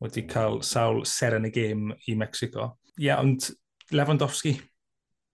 wedi 0.00 0.26
cael 0.28 0.60
sawl 0.66 1.02
ser 1.08 1.38
yn 1.38 1.48
y 1.48 1.52
gêm 1.54 1.88
i 2.08 2.16
Mexico. 2.18 2.74
Ie, 2.96 3.08
yeah, 3.08 3.22
ond 3.22 3.50
Lewandowski, 3.96 4.54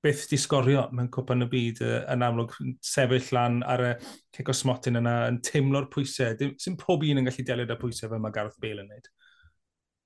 beth 0.07 0.26
di 0.31 0.38
sgorio 0.38 0.87
mewn 0.95 1.11
cwpa 1.12 1.35
yn 1.37 1.47
y 1.47 1.50
byd 1.50 1.83
uh, 1.87 1.99
yn 2.15 2.25
amlwg 2.26 2.55
sefyll 2.85 3.33
lan 3.37 3.61
ar 3.67 3.85
y 3.85 3.93
cico 4.37 4.55
smotyn 4.55 5.00
yna 5.03 5.19
yn 5.31 5.43
teimlo'r 5.45 5.91
pwysau. 5.93 6.55
Sy'n 6.62 6.79
pob 6.81 7.05
un 7.07 7.23
yn 7.23 7.29
gallu 7.29 7.47
delio 7.47 7.69
â 7.75 7.79
pwysau 7.81 8.12
fe 8.12 8.23
mae 8.23 8.35
Gareth 8.35 8.61
Bale 8.62 8.85
yn 8.85 8.91
gwneud. 8.91 9.12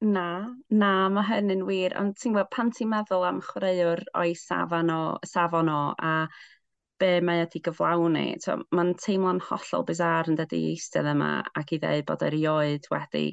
Na, 0.00 0.48
na, 0.72 0.90
mae 1.12 1.26
hynny'n 1.28 1.66
wir. 1.68 1.92
Ond 2.00 2.14
ti'n 2.16 2.32
gwybod, 2.32 2.48
pan 2.54 2.70
ti'n 2.72 2.88
meddwl 2.88 3.26
am 3.28 3.42
chwaraewr 3.44 4.00
o'i 4.16 4.32
safon 4.38 4.92
o, 4.94 5.00
safon 5.28 5.68
o 5.68 5.80
a 5.92 6.14
be 7.00 7.10
mae 7.24 7.42
wedi 7.44 7.62
gyflawni. 7.66 8.26
So, 8.44 8.58
Mae'n 8.76 8.92
teimlo'n 9.00 9.40
hollol 9.48 9.86
bizar 9.88 10.30
yn 10.30 10.38
dydi 10.38 10.60
i 10.60 10.70
eistedd 10.74 11.08
yma 11.14 11.32
ac 11.60 11.74
i 11.74 11.80
ddweud 11.82 12.06
bod 12.10 12.24
erioed 12.28 12.86
wedi 12.92 13.24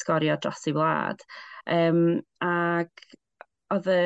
sgorio 0.00 0.36
dros 0.42 0.66
i 0.70 0.74
wlad. 0.76 1.24
Um, 1.78 2.20
ac 2.44 3.06
oedd 3.72 3.88
y 3.92 4.02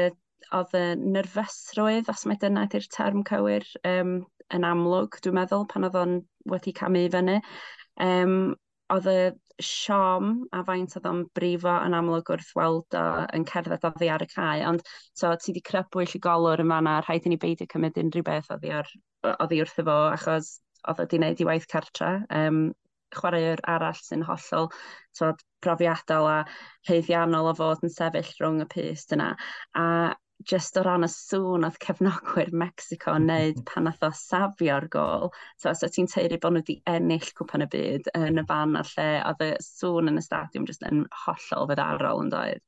oedd 0.54 0.74
y 0.78 0.84
nerfysrwydd, 1.16 2.10
os 2.12 2.22
mae 2.28 2.38
dyna 2.42 2.66
ydy'r 2.68 2.84
term 2.94 3.24
cywir, 3.26 3.64
um, 3.88 4.20
yn 4.54 4.66
amlwg, 4.68 5.18
dwi'n 5.24 5.34
meddwl, 5.40 5.66
pan 5.70 5.88
oedd 5.88 5.98
o'n 5.98 6.14
wedi 6.52 6.74
camu 6.76 7.02
i 7.06 7.10
fyny. 7.10 7.40
Um, 8.06 8.36
oedd 8.94 9.08
y 9.10 9.18
siom 9.62 10.32
a 10.52 10.62
faint 10.68 10.96
oedd 10.98 11.08
o'n 11.10 11.22
brifo 11.36 11.74
yn 11.86 11.96
amlwg 11.96 12.32
wrth 12.34 12.52
weld 12.58 12.96
o 12.98 13.04
yn 13.36 13.46
cerdded 13.48 13.84
oddi 13.88 14.10
ar 14.12 14.24
y 14.24 14.28
cae, 14.32 14.64
ond 14.68 14.82
so 15.16 15.32
ti 15.40 15.52
wedi 15.52 15.64
crybwyll 15.70 16.16
i 16.18 16.22
golwr 16.26 16.62
yn 16.64 16.72
fanna, 16.72 16.98
rhaid 17.04 17.26
i 17.28 17.32
ni 17.32 17.38
beidio 17.40 17.68
cymryd 17.72 18.00
unrhyw 18.02 18.26
beth 18.26 18.50
oddi, 18.56 18.72
ar, 18.80 18.90
oddi 19.36 19.62
wrth 19.64 19.80
efo, 19.82 19.96
achos 20.12 20.56
oedd 20.84 21.00
wedi 21.04 21.20
gwneud 21.22 21.40
i 21.42 21.48
waith 21.48 21.70
cartra. 21.72 22.10
Um, 22.42 22.60
chwaraewr 23.16 23.62
arall 23.70 23.96
sy'n 24.02 24.24
hollol 24.26 24.68
tywed, 25.16 25.42
profiadol 25.64 26.28
a 26.28 26.38
rheiddiannol 26.88 27.50
o 27.52 27.54
fod 27.56 27.84
yn 27.86 27.92
sefyll 27.94 28.32
rhwng 28.40 28.62
y 28.64 28.68
pist 28.72 29.14
yna. 29.16 29.32
A 29.78 29.86
just 30.44 30.76
o 30.76 30.82
ran 30.84 31.06
y 31.06 31.08
sŵn 31.10 31.64
oedd 31.66 31.78
cefnogwyr 31.82 32.52
Mexico 32.52 33.14
yn 33.16 33.28
neud 33.30 33.56
mhm. 33.56 33.66
pan 33.70 33.86
nath 33.88 34.04
o 34.04 34.10
safio'r 34.14 34.88
gol. 34.92 35.30
So, 35.56 35.72
so 35.72 35.88
ti'n 35.92 36.10
teiri 36.12 36.38
bod 36.42 36.56
nhw 36.56 36.62
wedi 36.64 36.78
ennill 36.92 37.28
cwpan 37.38 37.64
y 37.64 37.68
byd 37.72 38.10
yn 38.18 38.42
y 38.42 38.46
fan 38.48 38.76
a'r 38.78 38.90
lle, 38.94 39.10
oedd 39.30 39.44
y 39.46 39.50
sŵn 39.64 40.12
yn 40.12 40.20
y 40.20 40.24
stadiwm 40.24 40.66
just 40.68 40.84
yn 40.86 41.06
hollol 41.24 41.70
feddarol 41.72 42.24
yn 42.24 42.32
doedd. 42.34 42.64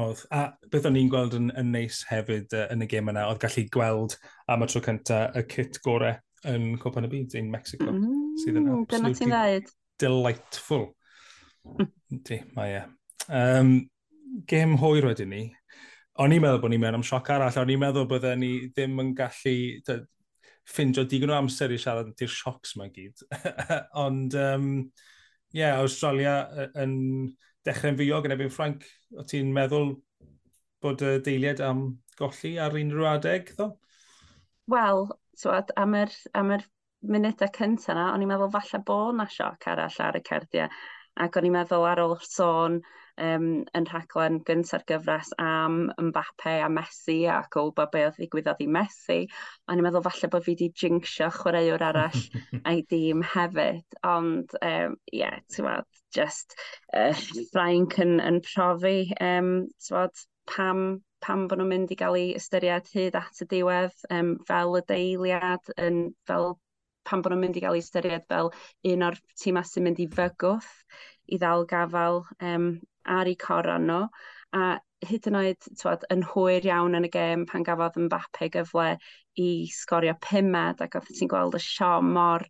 Oedd, 0.00 0.24
a 0.30 0.44
beth 0.70 0.84
o'n 0.86 0.98
i'n 0.98 1.10
gweld 1.10 1.34
yn, 1.34 1.48
yn 1.58 1.72
neis 1.74 2.04
hefyd 2.06 2.52
uh, 2.54 2.68
yn 2.70 2.84
y 2.84 2.90
gêm 2.90 3.10
yna, 3.10 3.26
oedd 3.30 3.40
gallu 3.42 3.64
gweld 3.74 4.14
am 4.50 4.62
y 4.62 4.68
tro 4.70 4.82
cyntaf 4.84 5.38
y 5.38 5.42
cit 5.50 5.80
gorau 5.82 6.14
yn 6.50 6.76
Copan 6.80 7.08
y 7.08 7.10
Byd 7.10 7.34
yn 7.40 7.50
Mexico. 7.52 7.90
Mm, 7.90 8.36
sydd 8.40 8.60
yn 8.60 8.68
mm, 8.68 8.84
absolutely 8.86 9.64
delightful. 10.00 10.92
Mm. 11.66 11.90
Di, 12.26 12.38
mae 12.56 12.76
e. 12.78 12.84
Um, 13.26 13.72
gêm 14.50 14.78
hwyr 14.80 15.10
wedyn 15.10 15.34
ni. 15.34 15.42
O'n 16.18 16.34
i'n 16.34 16.42
meddwl 16.42 16.60
bod 16.62 16.72
ni'n 16.72 16.82
mewn 16.82 16.98
am 16.98 17.04
sioc 17.06 17.30
arall, 17.30 17.60
o'n 17.62 17.70
i'n 17.70 17.80
meddwl 17.80 18.08
bod 18.10 18.26
ni 18.40 18.50
ddim 18.74 18.98
yn 19.02 19.12
gallu 19.18 19.54
ffindio 20.70 21.04
digon 21.08 21.32
o 21.32 21.36
amser 21.38 21.72
i 21.72 21.78
siarad 21.80 22.10
di'r 22.18 22.32
siocs 22.34 22.74
yma 22.76 22.88
gyd. 22.94 23.22
Ond, 24.04 24.34
ie, 24.34 24.48
um, 24.56 24.66
yeah, 25.56 25.78
Australia 25.80 26.68
yn 26.82 26.94
dechrau'n 27.66 27.98
fiog 27.98 28.28
yn 28.28 28.36
ebyn 28.36 28.52
Ffranc, 28.52 28.84
o 29.16 29.24
ti'n 29.28 29.54
meddwl 29.54 29.94
bod 30.82 31.02
y 31.04 31.16
deiliad 31.24 31.62
am 31.64 31.86
golli 32.18 32.56
ar 32.62 32.76
unrhyw 32.76 33.08
adeg, 33.14 33.54
ddo? 33.56 33.70
Wel, 34.70 35.08
twad, 35.40 35.72
am 35.80 35.96
yr, 35.98 36.14
am 36.36 36.54
yr 36.56 36.64
munudau 37.10 37.50
cyntaf 37.56 37.94
yna, 37.94 38.10
o'n 38.14 38.24
i'n 38.24 38.30
meddwl 38.30 38.52
falle 38.54 38.80
bod 38.86 39.18
na 39.18 39.26
sioc 39.32 39.68
arall 39.72 40.00
ar 40.06 40.18
y 40.18 40.24
cerdiau. 40.26 40.80
Ac 41.20 41.36
o'n 41.36 41.48
i'n 41.48 41.56
meddwl 41.56 41.86
ar 41.90 42.02
ôl 42.04 42.16
sôn 42.24 42.80
um, 43.26 43.46
yn 43.76 43.86
rhaglen 43.90 44.38
gyntaf 44.48 44.86
gyfres 44.88 45.32
am 45.42 45.80
Mbappe 46.08 46.56
a 46.64 46.68
Messi 46.72 47.18
ac 47.30 47.58
o 47.60 47.66
ba 47.76 47.86
be 47.92 48.04
oedd 48.08 48.16
ddigwyddodd 48.18 48.62
i 48.64 48.68
Messi. 48.78 49.18
A 49.66 49.76
ni'n 49.76 49.86
meddwl 49.86 50.04
falle 50.06 50.30
bod 50.32 50.46
fi 50.46 50.54
wedi 50.54 50.70
jinxio 50.82 51.30
chwaraewr 51.36 51.84
arall 51.90 52.18
a'i 52.68 52.82
dîm 52.92 53.24
hefyd. 53.34 54.00
Ond, 54.14 54.56
ie, 54.62 54.72
um, 54.86 54.96
yeah, 55.12 55.38
ti'n 55.52 55.68
wad, 55.68 55.88
just 56.16 56.56
uh, 56.94 57.12
Frank 57.52 58.00
yn, 58.02 58.18
yn 58.24 58.40
profi, 58.46 58.98
um, 59.20 59.54
ti'n 59.86 60.10
pam 60.50 60.84
pam 61.20 61.44
bod 61.48 61.60
nhw'n 61.60 61.68
mynd 61.68 61.90
i 61.92 61.96
gael 62.00 62.16
ei 62.16 62.30
ystyried 62.38 62.86
hyd 62.94 63.16
at 63.18 63.42
y 63.44 63.46
diwedd 63.50 64.06
um, 64.16 64.34
fel 64.48 64.78
y 64.78 64.80
deiliad, 64.88 65.68
yn, 65.76 65.98
fel 66.28 66.54
pan 67.04 67.22
bod 67.22 67.34
nhw'n 67.34 67.42
mynd 67.44 67.58
i 67.58 67.62
gael 67.64 67.76
ei 67.76 67.84
ystyried 67.84 68.24
fel 68.30 68.48
un 68.92 69.04
o'r 69.06 69.18
tîmau 69.42 69.66
sy'n 69.68 69.84
mynd 69.86 70.00
i 70.00 70.08
fygwth 70.14 70.70
i 71.34 71.38
ddal 71.42 71.66
gafel 71.70 72.22
um, 72.50 72.70
ar 73.04 73.30
eu 73.30 73.36
coron 73.40 73.86
nhw, 73.88 74.04
a 74.56 74.64
hyd 75.08 75.28
yn 75.30 75.38
oed 75.40 75.68
twad, 75.80 76.04
yn 76.12 76.24
hwyr 76.32 76.66
iawn 76.68 76.98
yn 76.98 77.06
y 77.08 77.10
gêm 77.12 77.46
pan 77.48 77.64
gafodd 77.66 77.96
yn 78.00 78.08
Mbappe 78.08 78.50
gyfle 78.56 78.90
i 79.40 79.48
sgorio 79.72 80.16
pumed 80.26 80.82
ac 80.84 80.98
oedd 80.98 81.08
ti'n 81.16 81.30
gweld 81.30 81.56
y 81.56 81.62
sio 81.64 81.94
mor 82.04 82.44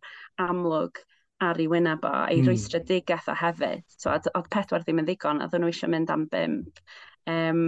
amlwg 0.45 0.99
ar 1.41 1.61
ei 1.61 1.69
wyneb 1.71 2.03
o, 2.05 2.11
ei 2.29 2.41
mm. 2.41 2.49
rwystredigaeth 2.49 3.29
o 3.31 3.37
hefyd. 3.37 3.85
Twad, 4.03 4.27
oedd 4.37 4.49
pedwar 4.53 4.83
ddim 4.83 5.01
yn 5.01 5.07
ddigon, 5.07 5.41
oedd 5.45 5.57
nhw 5.57 5.71
eisiau 5.71 5.91
mynd 5.93 6.13
am 6.13 6.27
bimp. 6.31 6.83
Um, 7.29 7.63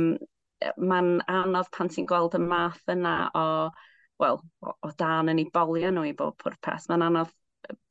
Mae'n 0.79 1.17
anodd 1.27 1.67
pan 1.75 1.89
ti'n 1.91 2.05
gweld 2.07 2.37
y 2.37 2.39
math 2.39 2.85
yna 2.93 3.15
o, 3.35 3.47
wel, 4.23 4.37
o, 4.63 4.75
o 4.87 4.91
dan 4.99 5.31
yn 5.33 5.41
ei 5.41 5.49
bolio 5.57 5.89
nhw 5.91 6.05
i 6.07 6.13
bob 6.19 6.37
pwrpas. 6.39 6.87
Mae'n 6.87 7.03
anodd 7.09 7.33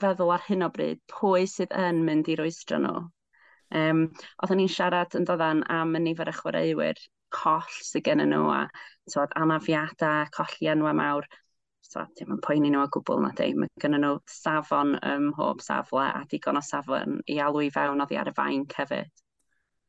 feddwl 0.00 0.32
ar 0.36 0.46
hyn 0.46 0.64
o 0.64 0.70
bryd 0.72 1.02
pwy 1.12 1.44
sydd 1.50 1.74
yn 1.76 2.00
mynd 2.06 2.30
i 2.32 2.38
rwystro 2.40 2.80
nhw. 2.80 3.02
Um, 3.72 4.06
oedden 4.42 4.60
ni'n 4.60 4.72
siarad 4.72 5.14
yn 5.16 5.26
doddan 5.28 5.62
am 5.72 5.96
y 5.96 6.02
nifer 6.04 6.28
y 6.28 6.36
chwaraewyr 6.36 7.00
coll 7.32 7.78
sydd 7.80 8.04
gen 8.08 8.22
nhw 8.26 8.44
a 8.52 8.66
tywed, 9.10 9.32
anafiadau, 9.40 10.28
colli 10.36 10.70
enwau 10.72 10.94
mawr. 10.96 11.28
So, 11.82 12.04
dim 12.16 12.32
yn 12.36 12.40
poeni 12.44 12.70
nhw 12.72 12.84
o 12.84 12.90
gwbl 12.92 13.20
na 13.24 13.32
di. 13.36 13.50
Mae 13.58 13.72
gen 13.82 13.98
nhw 13.98 14.14
safon 14.30 14.94
ym 15.00 15.30
mhob 15.32 15.64
safle 15.64 16.04
a 16.04 16.22
digon 16.30 16.60
o 16.60 16.64
safon 16.64 17.20
i 17.28 17.38
alw 17.42 17.64
i 17.64 17.72
fewn 17.74 18.04
oddi 18.04 18.20
ar 18.20 18.30
y 18.30 18.36
fain 18.36 18.64
cefyd. 18.70 19.10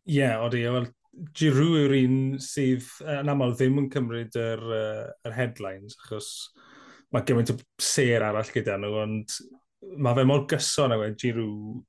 Ie, 0.03 0.17
yeah, 0.17 0.41
oeddi. 0.43 0.65
Wel, 0.73 0.89
Giroux 1.37 1.77
yw'r 1.83 1.95
un 1.99 2.19
sydd 2.41 2.87
yn 3.19 3.31
aml 3.31 3.53
ddim 3.55 3.79
yn 3.83 3.89
cymryd 3.93 4.35
yr, 4.39 4.63
uh, 4.63 5.07
yr 5.27 5.35
headlines, 5.37 5.95
achos 6.01 6.29
mae 7.13 7.23
gymaint 7.27 7.53
o 7.53 7.57
ser 7.83 8.25
arall 8.25 8.49
gyda 8.51 8.79
nhw, 8.81 8.93
ond 9.03 9.35
mae 10.01 10.17
fe 10.17 10.25
mor 10.27 10.47
gyson 10.49 10.95
a 10.95 10.97
wedi 10.99 11.29
Giroux 11.29 11.83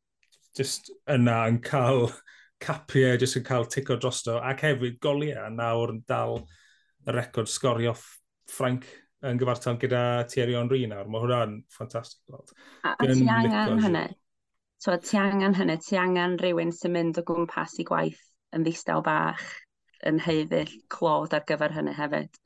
just 0.57 0.91
yna 1.11 1.45
yn 1.51 1.61
cael 1.65 2.09
capiau, 2.65 3.19
just 3.21 3.39
yn 3.41 3.47
cael 3.47 3.67
tico 3.71 3.97
drosto, 4.01 4.39
ac 4.41 4.67
hefyd 4.67 5.01
goliau 5.03 5.49
nawr 5.53 5.95
yn 5.95 6.05
dal 6.09 6.41
y 7.05 7.15
record 7.15 7.51
sgorio 7.51 7.95
Frank 8.51 8.87
yn 9.25 9.41
gyfartal 9.41 9.79
gyda 9.81 10.03
Thierry 10.29 10.57
Henry 10.59 10.85
nawr. 10.89 11.09
Mae 11.09 11.25
hwnna'n 11.25 11.59
ffantastig 11.73 12.21
gweld. 12.29 12.53
A, 12.85 12.95
a 12.95 13.09
ti 13.09 13.25
angen 13.29 13.83
hynny? 13.85 14.07
So, 14.85 14.97
ti 15.01 15.17
angen 15.21 15.57
hynny, 15.57 15.79
ti 15.81 15.97
angen 16.01 16.39
rhywun 16.41 16.73
sy'n 16.77 16.93
mynd 16.93 17.21
o 17.21 17.25
gwmpas 17.29 17.79
i 17.81 17.87
gwaith 17.89 18.21
yn 18.55 18.67
ddistaw 18.67 19.03
bach 19.05 19.45
yn 20.05 20.21
heiddill 20.21 20.73
clod 20.93 21.37
ar 21.37 21.47
gyfer 21.49 21.73
hynny 21.73 21.95
hefyd. 21.97 22.37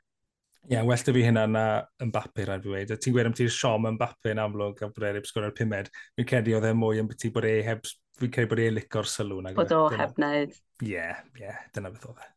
Ie, 0.69 0.75
yeah, 0.75 0.85
well 0.85 1.01
da 1.01 1.13
fi 1.17 1.23
hynna 1.25 1.47
na 1.49 1.61
yn 2.05 2.11
bapu, 2.13 2.43
rhaid 2.45 2.61
fi 2.61 2.69
wedi. 2.69 2.97
Ti'n 3.01 3.15
gweud 3.15 3.29
am 3.31 3.35
ti'r 3.39 3.53
siom 3.55 3.87
yn 3.89 3.95
bapu 3.97 4.29
yn 4.29 4.41
amlwg 4.43 4.83
a 4.85 4.89
bod 4.93 5.07
e 5.09 5.13
heb 5.17 5.25
sgwrdd 5.25 5.55
pumed. 5.57 5.87
Fi'n 6.19 6.27
credu 6.29 6.53
oedd 6.59 6.67
e 6.69 6.73
mwy 6.77 7.01
yn 7.01 7.09
beth 7.09 7.25
bod 7.33 7.47
e 7.49 7.53
heb... 7.65 7.89
Fi'n 8.21 8.35
credu 8.35 8.51
bod 8.51 8.61
e 8.61 8.67
licor 8.75 9.09
sylw. 9.09 9.39
Na, 9.47 9.55
Bod 9.57 9.73
e. 9.73 9.79
o 9.79 9.87
heb 9.95 10.13
wneud. 10.21 10.53
Ie, 10.83 10.91
yeah, 10.91 11.23
ie, 11.39 11.47
yeah, 11.47 11.63
dyna 11.73 11.89
beth 11.95 12.05
oedd 12.11 12.21
e. 12.21 12.29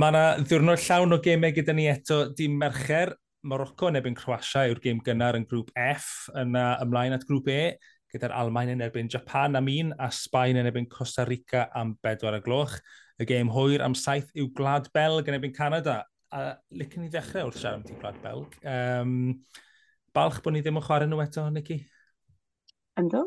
Mae 0.00 0.14
yna 0.14 0.24
ddiwrnod 0.40 0.80
llawn 0.86 1.18
o 1.18 1.20
gemau 1.28 1.52
gyda 1.52 1.76
ni 1.76 1.84
eto 1.92 2.22
dim 2.32 2.56
mercher. 2.64 3.12
Morocco 3.44 3.92
yn 3.92 4.00
ebyn 4.00 4.16
Croatia 4.16 4.64
yw'r 4.70 4.80
gêm 4.88 5.04
gynnar 5.04 5.36
yn 5.36 5.44
grŵp 5.52 5.68
F 5.76 6.30
yna 6.32 6.78
ymlaen 6.80 7.12
at 7.20 7.28
grŵp 7.28 7.52
E 7.52 7.60
gyda'r 8.12 8.34
Almain 8.40 8.72
yn 8.72 8.84
erbyn 8.84 9.10
Japan 9.12 9.58
am 9.58 9.68
un 9.72 9.92
a 10.00 10.08
Sbaen 10.14 10.58
yn 10.60 10.68
erbyn 10.68 10.88
Costa 10.92 11.26
Rica 11.28 11.66
am 11.76 11.94
bedwar 12.04 12.38
y 12.38 12.42
gloch. 12.44 12.78
Y 13.18 13.26
gêm 13.28 13.50
hwyr 13.52 13.82
am 13.84 13.96
saith 13.98 14.30
yw 14.38 14.50
Glad 14.56 14.92
Belg 14.94 15.28
yn 15.28 15.38
erbyn 15.38 15.56
Canada. 15.56 16.02
A 16.32 16.52
licen 16.76 17.04
ni 17.04 17.12
ddechrau 17.12 17.48
wrth 17.48 17.60
siarad 17.60 17.80
am 17.80 17.88
ti 17.88 17.96
Glad 17.98 18.20
Belg. 18.24 18.54
Um, 18.64 19.16
balch 20.16 20.40
bod 20.44 20.56
ni 20.56 20.62
ddim 20.64 20.80
yn 20.80 20.86
chwarae 20.86 21.10
nhw 21.10 21.24
eto, 21.24 21.48
Nicky? 21.52 21.82
Ynddo. 23.00 23.26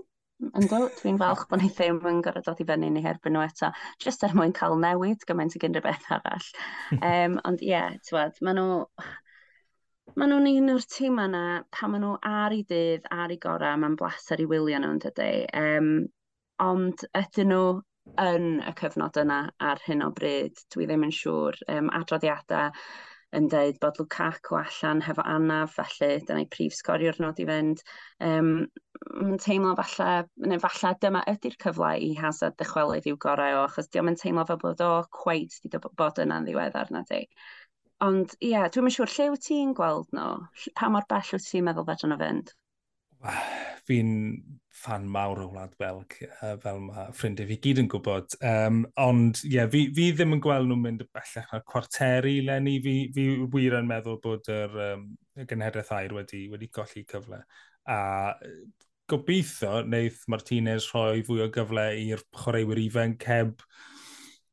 Ynddo, 0.57 0.77
dwi'n 0.97 1.19
falch 1.21 1.43
bod 1.49 1.61
ni 1.61 1.69
ddim 1.69 1.99
yn 2.09 2.21
gorau 2.25 2.41
dod 2.45 2.61
i 2.63 2.65
fyny 2.65 2.87
ni 2.89 3.03
herbyn 3.05 3.35
nhw 3.35 3.43
eto, 3.45 3.69
just 4.01 4.23
er 4.25 4.33
mwyn 4.33 4.55
cael 4.57 4.73
newid 4.81 5.21
gymaint 5.29 5.53
o 5.53 5.61
unrhyw 5.67 5.85
beth 5.85 6.07
arall. 6.15 6.47
um, 7.11 7.37
ond 7.45 7.61
ie, 7.61 7.69
yeah, 7.75 7.93
ti'n 8.07 8.47
maen 8.47 8.57
nhw, 8.57 8.79
Maen 10.19 10.33
nhw'n 10.33 10.47
un 10.49 10.71
o'r 10.73 10.85
tîm 10.91 11.19
yna 11.23 11.41
pan 11.71 11.91
maen 11.93 12.03
nhw 12.03 12.15
ar 12.27 12.55
ei 12.55 12.65
dydd, 12.67 13.05
ar 13.15 13.31
ei 13.31 13.37
gorau, 13.45 13.77
mae'n 13.79 13.95
blaser 13.99 14.41
i 14.43 14.47
wylio 14.49 14.81
nhw'n 14.83 14.99
dydy. 15.05 15.29
Um, 15.61 15.93
ond 16.65 17.05
ydyn 17.17 17.51
nhw 17.53 17.61
yn 18.25 18.49
y 18.67 18.73
cyfnod 18.81 19.21
yna 19.21 19.37
ar 19.69 19.79
hyn 19.85 20.03
o 20.03 20.09
bryd, 20.17 20.59
dwi 20.75 20.89
ddim 20.89 21.07
yn 21.07 21.15
siŵr. 21.15 21.61
Um, 21.71 21.87
adroddiadau 22.01 22.75
yn 23.39 23.47
dweud 23.53 23.77
bod 23.79 23.99
Lukaku 24.01 24.57
allan 24.59 25.01
hefo 25.05 25.23
anaf, 25.23 25.77
felly 25.77 26.17
dyna'i 26.27 26.49
prif 26.51 26.75
sgoriwr 26.75 27.21
nod 27.23 27.39
i 27.39 27.47
fynd. 27.47 27.83
Um, 28.27 28.51
mae'n 29.15 29.39
teimlo 29.41 29.71
falle, 29.79 30.25
neu 30.43 30.59
falle 30.65 30.91
dyma 31.05 31.23
ydy'r 31.31 31.55
cyfle 31.63 31.93
i 32.03 32.11
hasad 32.19 32.57
dychwelyd 32.59 33.07
i'w 33.07 33.19
gorau 33.27 33.61
o, 33.61 33.63
achos 33.69 33.87
diolch 33.87 34.11
yn 34.11 34.19
teimlo 34.19 34.43
fel 34.49 34.59
bod 34.65 34.83
o 34.83 34.91
cweit 35.21 35.55
wedi 35.63 35.81
bod 35.87 36.19
yna'n 36.25 36.49
ddiweddar 36.49 36.91
na 36.91 37.05
di. 37.07 37.23
Ond 38.01 38.33
ie, 38.39 38.53
yeah, 38.55 38.69
dwi'n 38.73 38.89
siŵr, 38.93 39.11
lle 39.13 39.27
wyt 39.33 39.45
ti'n 39.45 39.75
gweld 39.77 40.09
nhw? 40.17 40.31
Pa 40.77 40.89
mor 40.89 41.05
bell 41.09 41.35
wyt 41.35 41.45
ti'n 41.45 41.67
meddwl 41.67 41.85
fedrwn 41.85 42.13
nhw 42.15 42.19
fynd? 42.21 42.53
Fi'n 43.85 44.13
fan 44.81 45.05
mawr 45.13 45.43
o 45.43 45.47
Wlad 45.51 45.75
Belg, 45.77 46.15
fel 46.63 46.79
mae 46.81 47.11
ffrindiau 47.13 47.49
fi 47.51 47.57
gyd 47.61 47.81
yn 47.83 47.89
gwybod. 47.91 48.33
Um, 48.41 48.79
ond 49.01 49.43
ie, 49.43 49.51
yeah, 49.57 49.69
fi, 49.69 49.83
fi 49.93 50.07
ddim 50.15 50.33
yn 50.37 50.41
gweld 50.41 50.69
nhw'n 50.71 50.81
mynd 50.81 51.03
bellach 51.13 51.53
na'r 51.53 51.65
cwarteri 51.69 52.39
lenni. 52.47 52.79
Fi, 52.81 52.95
fi 53.13 53.27
wir 53.53 53.77
yn 53.77 53.89
meddwl 53.91 54.17
bod 54.23 54.49
yr 54.49 54.77
um, 54.87 55.05
gynhedreth 55.37 55.93
air 55.97 56.15
wedi, 56.17 56.47
wedi 56.49 56.71
golli 56.73 57.05
cyfle. 57.11 57.43
A 57.85 57.99
gobeithio 59.11 59.81
wneith 59.83 60.25
Martinez 60.31 60.87
rhoi 60.89 61.21
fwy 61.27 61.45
o 61.45 61.49
gyfle 61.53 61.85
i'r 62.01 62.25
chwaraewyr 62.41 62.81
ifanc 62.87 63.29
heb 63.29 63.61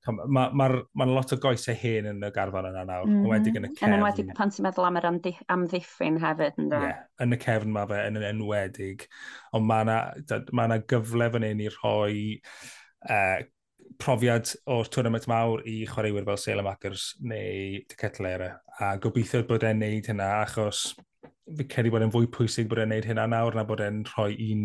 Mae'r 0.08 0.54
ma, 0.56 0.68
ma, 0.96 1.06
lot 1.10 1.34
o 1.34 1.38
goesau 1.42 1.76
hen 1.78 2.08
yn 2.12 2.24
y 2.24 2.30
garfan 2.34 2.70
yna 2.70 2.84
nawr, 2.88 3.04
mm-hmm. 3.08 3.26
mm. 3.26 3.32
wedi 3.32 3.52
yn 3.52 3.68
y 3.68 3.72
cefn. 3.74 3.90
Yn 3.90 3.98
enwedig 3.98 4.32
pan 4.38 4.54
ti'n 4.54 4.66
meddwl 4.68 4.88
am 4.88 4.98
yr 5.00 5.08
amddiffyn 5.10 6.18
hefyd, 6.22 6.58
ynddo? 6.62 6.80
Ie, 6.80 6.90
yeah, 6.92 7.04
yn 7.24 7.36
y 7.36 7.40
cefn 7.42 7.74
mae 7.74 7.90
fe, 7.90 8.00
yn 8.08 8.18
enwedig. 8.30 9.06
Ond 9.56 9.68
mae 9.68 9.86
yna 9.86 10.00
ma 10.56 10.80
gyfle 10.92 11.30
fan 11.34 11.46
hyn 11.48 11.64
i 11.64 11.70
rhoi 11.74 12.18
uh, 13.10 13.38
profiad 13.98 14.52
o'r 14.70 14.88
tournament 14.92 15.26
mawr 15.30 15.64
i 15.68 15.80
chwaraewyr 15.88 16.26
fel 16.28 16.40
Sailmakers 16.40 17.10
neu 17.24 17.82
Ticetlera. 17.90 18.52
A 18.78 18.94
gobeithio 19.02 19.42
bod 19.48 19.66
e'n 19.66 19.80
neud 19.82 20.10
hynna, 20.10 20.28
achos 20.44 20.92
fi 21.56 21.66
credu 21.70 21.92
bod 21.94 22.04
e'n 22.04 22.12
fwy 22.14 22.28
pwysig 22.32 22.68
bod 22.70 22.82
e'n 22.82 22.92
neud 22.92 23.08
hynna 23.08 23.26
nawr 23.30 23.56
na 23.56 23.64
bod 23.68 23.82
e'n 23.84 24.04
rhoi 24.12 24.34
un 24.52 24.64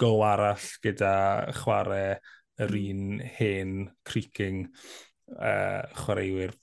go 0.00 0.16
arall 0.24 0.64
gyda 0.84 1.12
chwarae 1.56 2.16
yr 2.62 2.72
un 2.78 3.20
hen 3.36 3.76
creaking 4.06 4.66
uh, 5.36 5.82
chwaraewyr. 6.02 6.54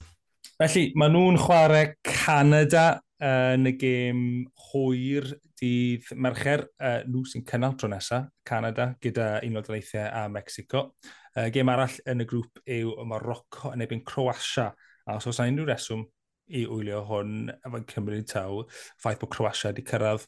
Felly, 0.58 0.92
maen 1.00 1.16
nhw'n 1.16 1.40
chwarae 1.42 1.96
Canada 2.06 3.02
yn 3.24 3.70
y 3.70 3.74
gêm 3.80 4.24
hwyr 4.70 5.30
dydd 5.60 6.10
Mercher. 6.20 6.66
Uh, 6.78 7.02
nhw 7.08 7.24
sy'n 7.30 7.46
cynnal 7.48 7.78
tro 7.80 7.90
nesaf, 7.92 8.28
Canada, 8.48 8.92
gyda 9.04 9.38
Unol 9.48 9.66
Daleithiau 9.66 10.10
a 10.10 10.26
Mexico. 10.32 10.90
Uh, 11.34 11.48
gêm 11.54 11.72
arall 11.72 11.96
yn 12.10 12.24
y 12.24 12.28
grŵp 12.30 12.62
yw 12.70 12.98
Morocco 13.10 13.72
yn 13.74 13.86
ebyn 13.86 14.04
Croatia. 14.08 14.72
A 15.08 15.18
os 15.18 15.28
oes 15.30 15.42
unrhyw 15.44 15.68
reswm 15.68 16.06
i 16.54 16.66
wylio 16.68 17.02
hwn, 17.08 17.50
efo'n 17.64 17.88
cymryd 17.90 18.28
taw, 18.30 18.64
ffaith 19.00 19.22
bod 19.22 19.32
Croatia 19.34 19.72
wedi 19.72 19.86
cyrraedd 19.88 20.28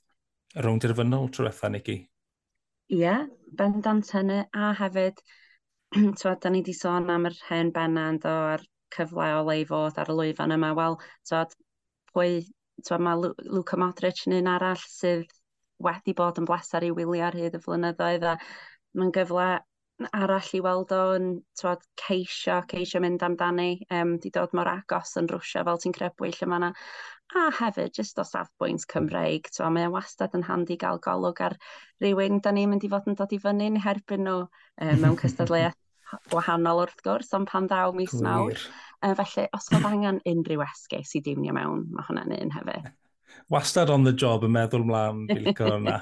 rownd 0.64 0.88
i'r 0.88 0.96
fynol 0.96 1.30
trwy'r 1.32 1.52
ethau, 1.52 1.72
Nicky. 1.74 1.98
Ie, 2.92 3.02
yeah, 3.02 3.26
bendant 3.60 4.12
hynny, 4.16 4.44
a 4.56 4.72
hefyd 4.80 5.20
t'wod, 6.20 6.40
da 6.44 6.50
ni 6.52 6.60
wedi 6.60 6.74
sôn 6.76 7.08
am 7.12 7.28
yr 7.30 7.36
hen 7.48 7.70
bennand 7.76 8.26
o'r 8.28 8.64
cyfle 8.96 9.28
o 9.38 9.44
le 9.48 9.54
i 9.62 9.66
fod 9.70 10.00
ar 10.02 10.10
y 10.12 10.16
lwyfan 10.18 10.52
yma. 10.56 10.74
Wel, 10.76 10.98
t'wod, 11.30 11.54
pwy, 12.12 12.42
t'wod, 12.82 13.04
mae 13.06 13.30
Luca 13.56 13.80
Modric 13.80 14.26
yn 14.28 14.36
un 14.42 14.50
arall 14.52 14.82
sydd 14.92 15.32
wedi 15.86 16.16
bod 16.18 16.42
yn 16.42 16.48
blesar 16.50 16.84
i 16.84 16.92
wylio 16.98 17.24
ar 17.30 17.38
hyd 17.40 17.56
y 17.56 17.62
flynyddoedd 17.64 18.28
a 18.28 18.34
mae'n 19.00 19.14
gyfle 19.16 19.46
arall 20.20 20.50
i 20.58 20.62
weld 20.66 20.92
o'n 20.98 21.30
twod, 21.62 21.88
ceisio, 22.02 22.60
ceisio 22.72 23.00
mynd 23.04 23.24
amdani, 23.24 23.70
um, 23.96 24.18
di 24.20 24.34
dod 24.36 24.52
mor 24.58 24.68
agos 24.74 25.16
yn 25.22 25.32
rwsio 25.32 25.64
fel 25.64 25.80
ti'n 25.80 25.96
crebwyll 25.96 26.44
yma 26.44 26.60
yna. 26.60 26.74
A 27.40 27.46
hefyd, 27.62 27.96
jyst 27.96 28.20
o 28.20 28.28
safbwynt 28.28 28.84
Cymreig, 28.92 29.48
twa, 29.56 29.72
mae 29.72 29.88
e 29.88 29.96
wastad 29.96 30.36
yn 30.36 30.44
handi 30.50 30.76
gael 30.84 31.00
golwg 31.08 31.40
ar 31.48 31.56
rywun 32.04 32.44
da 32.44 32.52
ni'n 32.52 32.76
mynd 32.76 32.84
i 32.84 32.92
fod 32.92 33.08
yn 33.08 33.16
dod 33.16 33.32
i 33.32 33.40
fyny'n 33.48 33.80
herbyn 33.88 34.28
nhw 34.28 34.44
um, 34.44 34.96
mewn 35.00 35.20
cystadleuaeth 35.24 35.80
gwahanol 36.32 36.84
wrth 36.84 37.02
gwrs, 37.06 37.32
ond 37.38 37.50
pan 37.50 37.70
ddaw 37.70 37.96
mis 37.96 38.14
Gwir. 38.14 38.28
mawr. 38.28 38.68
Uh, 39.06 39.16
felly, 39.20 39.48
os 39.56 39.72
oedd 39.74 39.88
angen 39.90 40.22
unrhyw 40.28 40.64
esgus 40.66 41.16
i 41.18 41.24
diwnio 41.26 41.56
mewn, 41.56 41.88
mae 41.94 42.08
hwnna'n 42.08 42.38
un 42.38 42.54
hefyd. 42.56 42.94
Wastad 43.52 43.92
on 43.94 44.06
the 44.08 44.14
job 44.16 44.46
yn 44.48 44.54
meddwl 44.56 44.86
mlaen, 44.88 45.26
fi 45.30 45.38
licio 45.44 45.68
hwnna. 45.70 46.00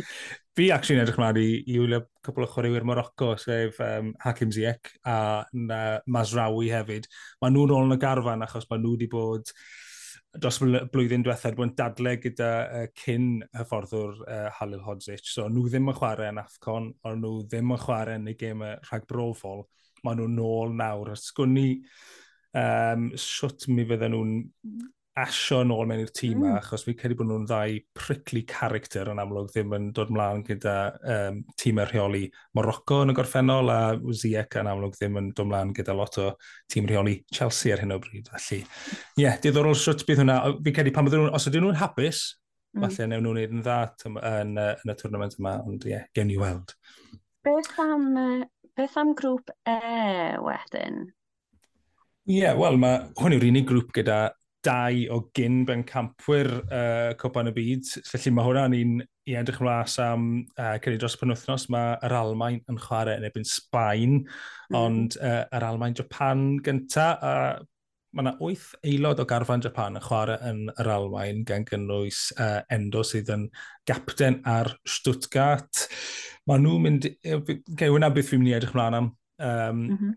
fi 0.56 0.70
actually 0.72 0.96
yn 0.96 1.02
edrych 1.04 1.18
mlaen 1.20 1.40
i, 1.42 1.48
i 1.68 1.80
wylio 1.82 2.04
cwbl 2.24 2.46
o 2.46 2.48
chwaraewyr 2.52 2.86
Morocco, 2.88 3.34
sef 3.40 3.80
um, 3.84 4.14
Hakim 4.22 4.54
Ziyech 4.54 4.94
a 5.04 5.18
na, 5.52 5.82
Mazrawi 6.06 6.70
hefyd. 6.72 7.10
Mae 7.42 7.52
nhw'n 7.52 7.74
ôl 7.76 7.90
yn 7.90 7.98
y 7.98 8.00
garfan 8.00 8.46
achos 8.46 8.68
mae 8.70 8.80
nhw 8.80 8.94
wedi 8.94 9.10
bod 9.12 9.52
dros 10.36 10.58
blwyddyn 10.60 11.24
diwethaf 11.24 11.56
bod 11.56 11.70
yn 11.70 11.74
dadle 11.78 12.14
gyda 12.20 12.50
uh, 12.66 12.84
cyn 12.98 13.30
hyfforddwr 13.56 14.20
uh, 14.26 14.44
Halil 14.58 14.84
Hodzic. 14.84 15.24
So 15.24 15.48
nhw 15.48 15.64
ddim 15.68 15.88
yn 15.92 15.96
chwarae 15.96 16.28
yn 16.32 16.42
Afcon, 16.42 16.92
ond 17.08 17.24
nhw 17.24 17.42
ddim 17.48 17.72
yn 17.74 17.82
chwarae 17.82 18.18
yn 18.20 18.28
y 18.28 18.36
rhag 18.36 19.08
brofol. 19.08 19.64
Maen 20.04 20.20
nhw'n 20.20 20.36
nôl 20.38 20.76
nawr. 20.78 21.14
Sgwn 21.18 21.54
ni 21.56 21.68
um, 22.54 23.08
siwt 23.18 23.66
mi 23.72 23.86
fydden 23.88 24.14
nhw'n 24.14 24.34
asio 25.22 25.60
yn 25.64 25.72
ôl 25.74 25.86
mewn 25.88 26.02
i'r 26.02 26.12
tîm 26.14 26.42
mm. 26.42 26.56
achos 26.58 26.84
fi'n 26.86 26.96
credu 26.98 27.16
bod 27.18 27.28
nhw'n 27.30 27.46
ddau 27.48 27.76
prickly 27.96 28.42
character 28.48 29.10
yn 29.12 29.20
amlwg 29.22 29.50
ddim 29.52 29.74
yn 29.76 29.88
dod 29.96 30.12
mlaen 30.14 30.44
gyda 30.46 30.74
um, 31.14 31.40
tîmau 31.60 31.88
rheoli 31.88 32.24
Morocco 32.58 33.00
yn 33.04 33.12
y 33.12 33.16
gorffennol 33.18 33.72
a 33.72 33.78
Ziek 34.20 34.58
yn 34.60 34.70
amlwg 34.70 34.96
ddim 34.96 35.18
yn 35.20 35.30
dod 35.36 35.50
mlaen 35.50 35.74
gyda 35.76 35.96
lot 35.98 36.20
o 36.22 36.28
tîm 36.72 36.88
rheoli 36.90 37.18
Chelsea 37.34 37.74
ar 37.74 37.82
hyn 37.84 37.96
o 37.96 38.00
bryd. 38.02 38.30
Felly, 38.34 38.60
ie, 38.62 39.24
yeah, 39.24 39.38
diddorol 39.42 39.76
swt 39.78 40.06
bydd 40.08 40.22
hwnna. 40.22 40.38
Fi'n 40.64 40.78
credu 40.78 40.94
pan 40.94 41.08
byddwn 41.08 41.26
nhw'n, 41.26 41.36
os 41.38 41.48
ydyn 41.50 41.66
nhw'n 41.66 41.80
hapus, 41.82 42.22
mm. 42.76 42.86
falle 42.86 43.10
newn 43.12 43.26
nhw'n 43.26 43.40
neud 43.42 43.58
yn 43.58 43.66
dda 43.66 43.78
yn, 44.08 44.18
yn, 44.32 44.56
yn, 44.64 44.94
y 44.94 44.98
tournament 45.02 45.38
yma, 45.40 45.58
ond 45.66 45.86
ie, 45.88 45.94
yeah, 45.96 46.08
gen 46.16 46.32
i 46.32 46.40
weld. 46.40 46.74
Beth 47.46 47.78
am, 47.82 48.10
beth 48.76 48.98
am 49.00 49.14
grŵp 49.18 49.54
E 49.68 49.78
wedyn? 50.44 51.06
Ie, 52.28 52.42
yeah, 52.42 52.58
wel, 52.58 52.76
mae 52.80 53.06
hwn 53.16 53.38
yw'r 53.38 53.48
unig 53.48 53.68
grŵp 53.68 53.94
gyda 53.96 54.18
dau 54.64 55.04
o 55.14 55.20
gyn 55.36 55.62
ben 55.68 55.84
campwyr 55.86 56.50
uh, 56.64 57.14
Copan 57.20 57.50
y 57.50 57.54
Byd. 57.54 57.92
Felly 58.08 58.32
mae 58.34 58.46
hwnna'n 58.48 58.76
un 58.78 58.98
i 59.28 59.36
edrych 59.38 59.60
mlas 59.62 59.98
am 60.02 60.28
uh, 60.58 60.76
cynnig 60.82 61.00
dros 61.02 61.18
penwthnos. 61.20 61.68
Mae 61.72 61.96
yr 62.06 62.16
Almain 62.18 62.60
yn 62.70 62.80
chwarae 62.82 63.18
yn 63.20 63.26
ebyn 63.28 63.46
Sbaen, 63.48 64.20
mm. 64.24 64.78
ond 64.78 65.18
uh, 65.20 65.42
yr 65.54 65.68
Almain 65.68 65.96
Japan 65.98 66.48
gynta, 66.64 67.10
a 67.18 67.34
uh, 67.34 67.66
mae 68.16 68.24
yna 68.24 68.32
wyth 68.40 68.70
aelod 68.88 69.20
o 69.20 69.26
garfan 69.28 69.62
Japan 69.62 69.98
yn 69.98 70.04
chwarae 70.04 70.38
yn 70.48 70.62
yr 70.72 70.88
Almain 70.94 71.42
gan 71.48 71.66
gynnwys 71.68 72.28
uh, 72.40 72.62
Endo 72.72 73.04
sydd 73.04 73.30
yn 73.34 73.48
gapten 73.88 74.40
ar 74.48 74.72
Stuttgart. 74.88 75.84
Mae 76.48 76.62
nhw'n 76.62 76.86
mynd... 76.86 77.10
Okay, 77.20 77.92
Wna 77.92 78.10
beth 78.14 78.32
fi'n 78.32 78.40
mynd 78.42 78.54
i 78.54 78.56
edrych 78.56 78.74
mlaen 78.76 78.96
am 78.96 79.10
um, 79.12 79.82
mm 79.82 79.98
-hmm. 79.98 80.14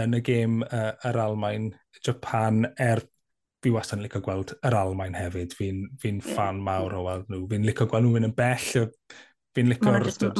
yn 0.00 0.16
y 0.16 0.22
gêm 0.24 0.62
uh, 0.64 0.94
yr 1.10 1.20
Almain 1.26 1.68
Japan 2.00 2.64
er 2.80 3.04
fi 3.64 3.72
wastad 3.74 4.00
yn 4.00 4.06
licio 4.06 4.20
gweld 4.24 4.56
yr 4.66 4.76
Almain 4.78 5.14
hefyd. 5.16 5.54
Fi'n 5.56 5.84
fi, 6.00 6.16
n, 6.16 6.24
fan 6.24 6.60
mawr 6.64 6.98
o 6.98 7.04
weld 7.06 7.30
nhw. 7.32 7.46
Fi'n 7.50 7.64
licio 7.68 7.86
gweld 7.88 8.06
nhw 8.06 8.18
mynd 8.18 8.28
yn 8.28 8.34
bell. 8.36 8.66
Fi'n 9.54 9.70
licio... 9.70 9.86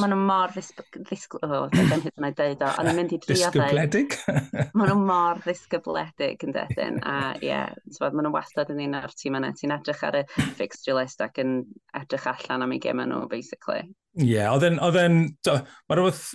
Maen 0.01 0.11
nhw 0.11 0.19
mor 0.27 0.53
ddisgybledig. 0.53 1.35
Ond 1.47 2.89
yn 2.91 2.97
mynd 2.99 3.15
i 3.15 3.19
drio 3.23 3.37
Disgybledig? 3.39 4.17
Maen 4.77 4.91
nhw 4.91 4.97
mor 5.07 5.41
ddisgybledig 5.45 6.45
yn 6.45 6.55
dydyn. 6.55 7.01
A 7.07 7.15
ie, 7.39 7.49
yeah, 7.49 7.71
maen 8.03 8.27
nhw 8.27 8.33
wastad 8.35 8.73
yn 8.75 8.83
un 8.85 8.99
o'r 8.99 9.15
tîm 9.17 9.39
yna. 9.39 9.53
Ti'n 9.57 9.73
edrych 9.77 10.03
ar 10.05 10.19
y 10.21 10.25
fixture 10.59 10.97
list 10.99 11.23
ac 11.25 11.39
yn 11.41 11.61
edrych 11.97 12.27
allan 12.33 12.67
am 12.67 12.75
ei 12.75 12.83
gym 12.83 13.01
nhw, 13.01 13.23
basically. 13.31 13.87
Ie, 14.19 14.35
yeah, 14.35 14.53
oedd 14.53 14.67
e'n... 14.67 15.21
Mae 15.47 15.99
rhywbeth... 16.01 16.27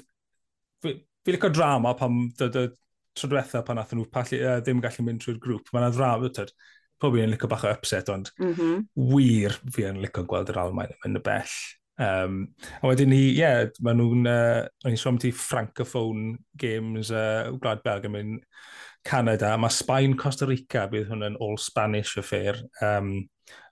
Fi'n 0.81 1.37
licio 1.37 1.50
drama 1.53 1.92
pam 2.00 2.22
Tro 2.40 2.48
trydwetha 3.18 3.61
pan 3.66 3.81
athyn 3.83 3.98
nhw, 4.00 4.09
pallu, 4.14 4.38
uh, 4.46 4.61
ddim 4.62 4.81
gallu 4.83 5.05
mynd 5.05 5.20
trwy'r 5.20 5.40
grŵp. 5.42 5.70
Mae'n 5.74 5.90
ddrama, 5.92 6.31
pobl 7.01 7.23
yn 7.25 7.35
licio 7.35 7.51
bach 7.51 7.67
o 7.67 7.73
upset, 7.73 8.09
ond 8.13 8.33
mm 8.39 8.55
-hmm. 8.55 8.87
wir 9.13 9.57
fi 9.75 9.89
yn 9.91 10.01
licio 10.03 10.25
gweld 10.29 10.53
yr 10.53 10.63
Almain 10.65 10.97
yn 11.07 11.21
y 11.21 11.25
bell. 11.25 11.57
Um, 12.01 12.47
a 12.81 12.89
wedyn 12.89 13.11
ni, 13.13 13.21
ie, 13.35 13.41
yeah, 13.43 13.67
maen 13.85 13.99
nhw'n, 14.01 14.29
uh, 14.31 14.63
o'n 14.85 14.95
i'n 14.95 15.01
sôn 15.01 15.19
ti 15.21 15.35
francophone 15.37 16.39
games 16.57 17.11
uh, 17.13 17.51
Gwlad 17.61 17.83
Belg 17.85 18.07
yn 18.09 18.15
mynd 18.15 18.47
Canada, 19.05 19.53
mae 19.61 19.73
Sbaen 19.73 20.17
Costa 20.17 20.49
Rica 20.49 20.87
bydd 20.89 21.11
hwn 21.11 21.27
yn 21.29 21.37
all 21.41 21.59
Spanish 21.61 22.17
affair. 22.21 22.57
Um, 22.85 23.29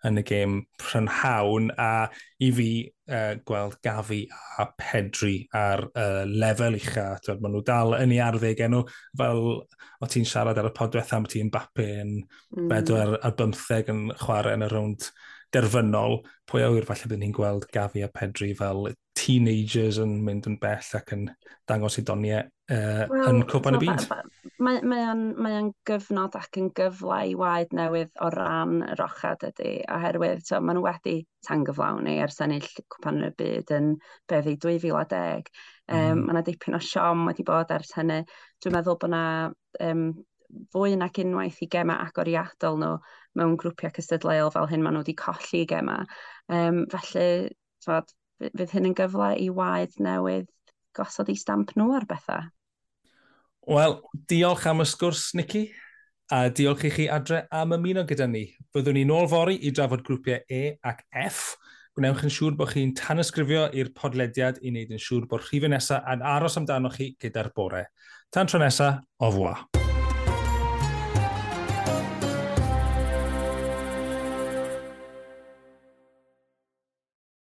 yn 0.09 0.21
y 0.21 0.25
gêm 0.27 0.59
prynhawn 0.81 1.71
a 1.81 2.09
i 2.45 2.51
fi 2.55 2.69
uh, 3.11 3.35
gweld 3.49 3.79
Gafi 3.85 4.21
a 4.62 4.69
Pedri 4.79 5.49
ar 5.55 5.85
uh, 5.88 6.25
lefel 6.29 6.79
ucha. 6.79 7.09
Maen 7.38 7.57
nhw 7.57 7.64
dal 7.67 7.97
yn 7.99 8.14
ei 8.14 8.21
arddeg 8.25 8.62
enw 8.69 8.85
fel 9.19 9.43
o 9.59 10.11
ti'n 10.11 10.29
siarad 10.29 10.61
ar 10.61 10.71
y 10.71 10.75
podweth 10.77 11.14
am 11.17 11.27
ti'n 11.31 11.51
bapu 11.55 11.87
yn 12.05 12.14
mm. 12.21 12.69
bedwar 12.71 13.17
ar 13.19 13.35
15 13.41 13.93
yn 13.95 14.07
chwarae 14.23 14.59
yn 14.59 14.67
y 14.69 14.71
rownd 14.73 15.11
derfynol. 15.55 16.21
Pwy 16.49 16.64
awyr 16.67 16.87
falle 16.88 17.11
bydd 17.11 17.23
ni'n 17.25 17.37
gweld 17.37 17.69
Gafi 17.75 18.05
a 18.05 18.12
Pedri 18.12 18.55
fel 18.59 18.93
teenagers 19.29 19.99
yn 20.01 20.19
mynd 20.25 20.49
yn 20.49 20.57
bell 20.61 20.95
ac 20.97 21.12
yn 21.17 21.27
dangos 21.69 21.99
i 22.01 22.05
doniau 22.09 22.41
uh, 22.73 23.05
well, 23.11 23.27
yn 23.29 23.43
cwpan 23.49 23.77
y 23.77 23.81
byd. 23.83 24.05
Mae, 24.64 24.81
mae, 24.83 25.05
o'n, 25.07 25.25
mae 25.38 25.59
o'n 25.59 25.69
gyfnod 25.87 26.37
ac 26.38 26.59
yn 26.61 26.71
gyfle 26.77 27.19
i 27.31 27.35
waed 27.38 27.75
newydd 27.77 28.11
o 28.25 28.31
ran 28.35 28.81
yr 28.87 29.03
ochad 29.05 29.45
ydy, 29.51 29.75
oherwydd 29.95 30.47
so, 30.49 30.62
maen 30.64 30.81
nhw 30.81 30.87
wedi 30.87 31.19
tangyflawni 31.47 32.17
ers 32.25 32.41
ennill 32.45 32.67
cwpan 32.81 33.23
y 33.29 33.31
byd 33.38 33.75
yn 33.77 33.93
beddi 34.31 34.57
2010. 34.64 35.53
Um, 35.88 36.01
mm. 36.01 36.25
Mae 36.25 36.35
yna 36.35 36.45
dipyn 36.49 36.79
o 36.79 36.83
siom 36.83 37.29
wedi 37.29 37.47
bod 37.47 37.71
ers 37.77 37.95
hynny. 37.99 38.23
Dwi'n 38.64 38.79
meddwl 38.79 38.99
bod 38.99 39.11
yna 39.12 39.23
um, 39.85 40.05
fwy 40.73 40.97
nag 40.99 41.21
unwaith 41.23 41.61
i 41.64 41.69
gema 41.71 42.01
agoriadol 42.07 42.81
nhw 42.81 42.95
mewn 43.38 43.57
grwpiau 43.61 43.93
cystadleuol 43.95 44.53
fel 44.55 44.69
hyn 44.71 44.83
maen 44.85 44.97
nhw 44.99 45.05
wedi 45.05 45.17
colli 45.21 45.64
gema. 45.69 46.01
Um, 46.49 46.87
felly, 46.93 47.53
tfod, 47.85 48.11
fydd 48.38 48.74
hyn 48.74 48.90
yn 48.90 48.96
gyfle 48.98 49.33
i 49.42 49.48
waed 49.55 49.98
newydd 50.03 50.48
gosod 50.96 51.31
eu 51.31 51.38
stamp 51.38 51.74
nhw 51.77 51.92
ar 51.96 52.07
bethau. 52.09 52.48
Wel, 53.68 53.98
diolch 54.31 54.66
am 54.70 54.81
y 54.81 54.88
sgwrs, 54.88 55.31
Nicky. 55.37 55.68
A 56.33 56.48
diolch 56.53 56.85
i 56.85 56.90
chi 56.92 57.07
adre 57.09 57.46
am 57.53 57.72
ymuno 57.77 58.05
gyda 58.09 58.27
ni. 58.29 58.44
Byddwn 58.77 58.98
ni 58.98 59.05
nôl 59.09 59.29
fori 59.33 59.57
i 59.64 59.72
drafod 59.72 60.05
grwpiau 60.05 60.44
E 60.44 60.77
ac 60.85 61.03
F. 61.24 61.57
Gwnewch 61.96 62.22
yn 62.29 62.33
siŵr 62.33 62.57
bod 62.59 62.74
chi'n 62.74 62.92
tanysgrifio 62.96 63.64
i'r 63.74 63.90
podlediad 63.96 64.61
i 64.62 64.70
wneud 64.70 64.92
yn 64.94 65.03
siŵr 65.03 65.27
bod 65.31 65.42
rhifau 65.46 65.72
nesaf 65.72 66.05
yn 66.12 66.22
aros 66.37 66.61
amdano 66.61 66.92
chi 66.94 67.14
gyda'r 67.20 67.51
bore. 67.57 67.88
Tan 68.33 68.48
tro 68.48 68.61
nesaf, 68.62 69.03
o 69.24 69.33
fwa. 69.35 69.57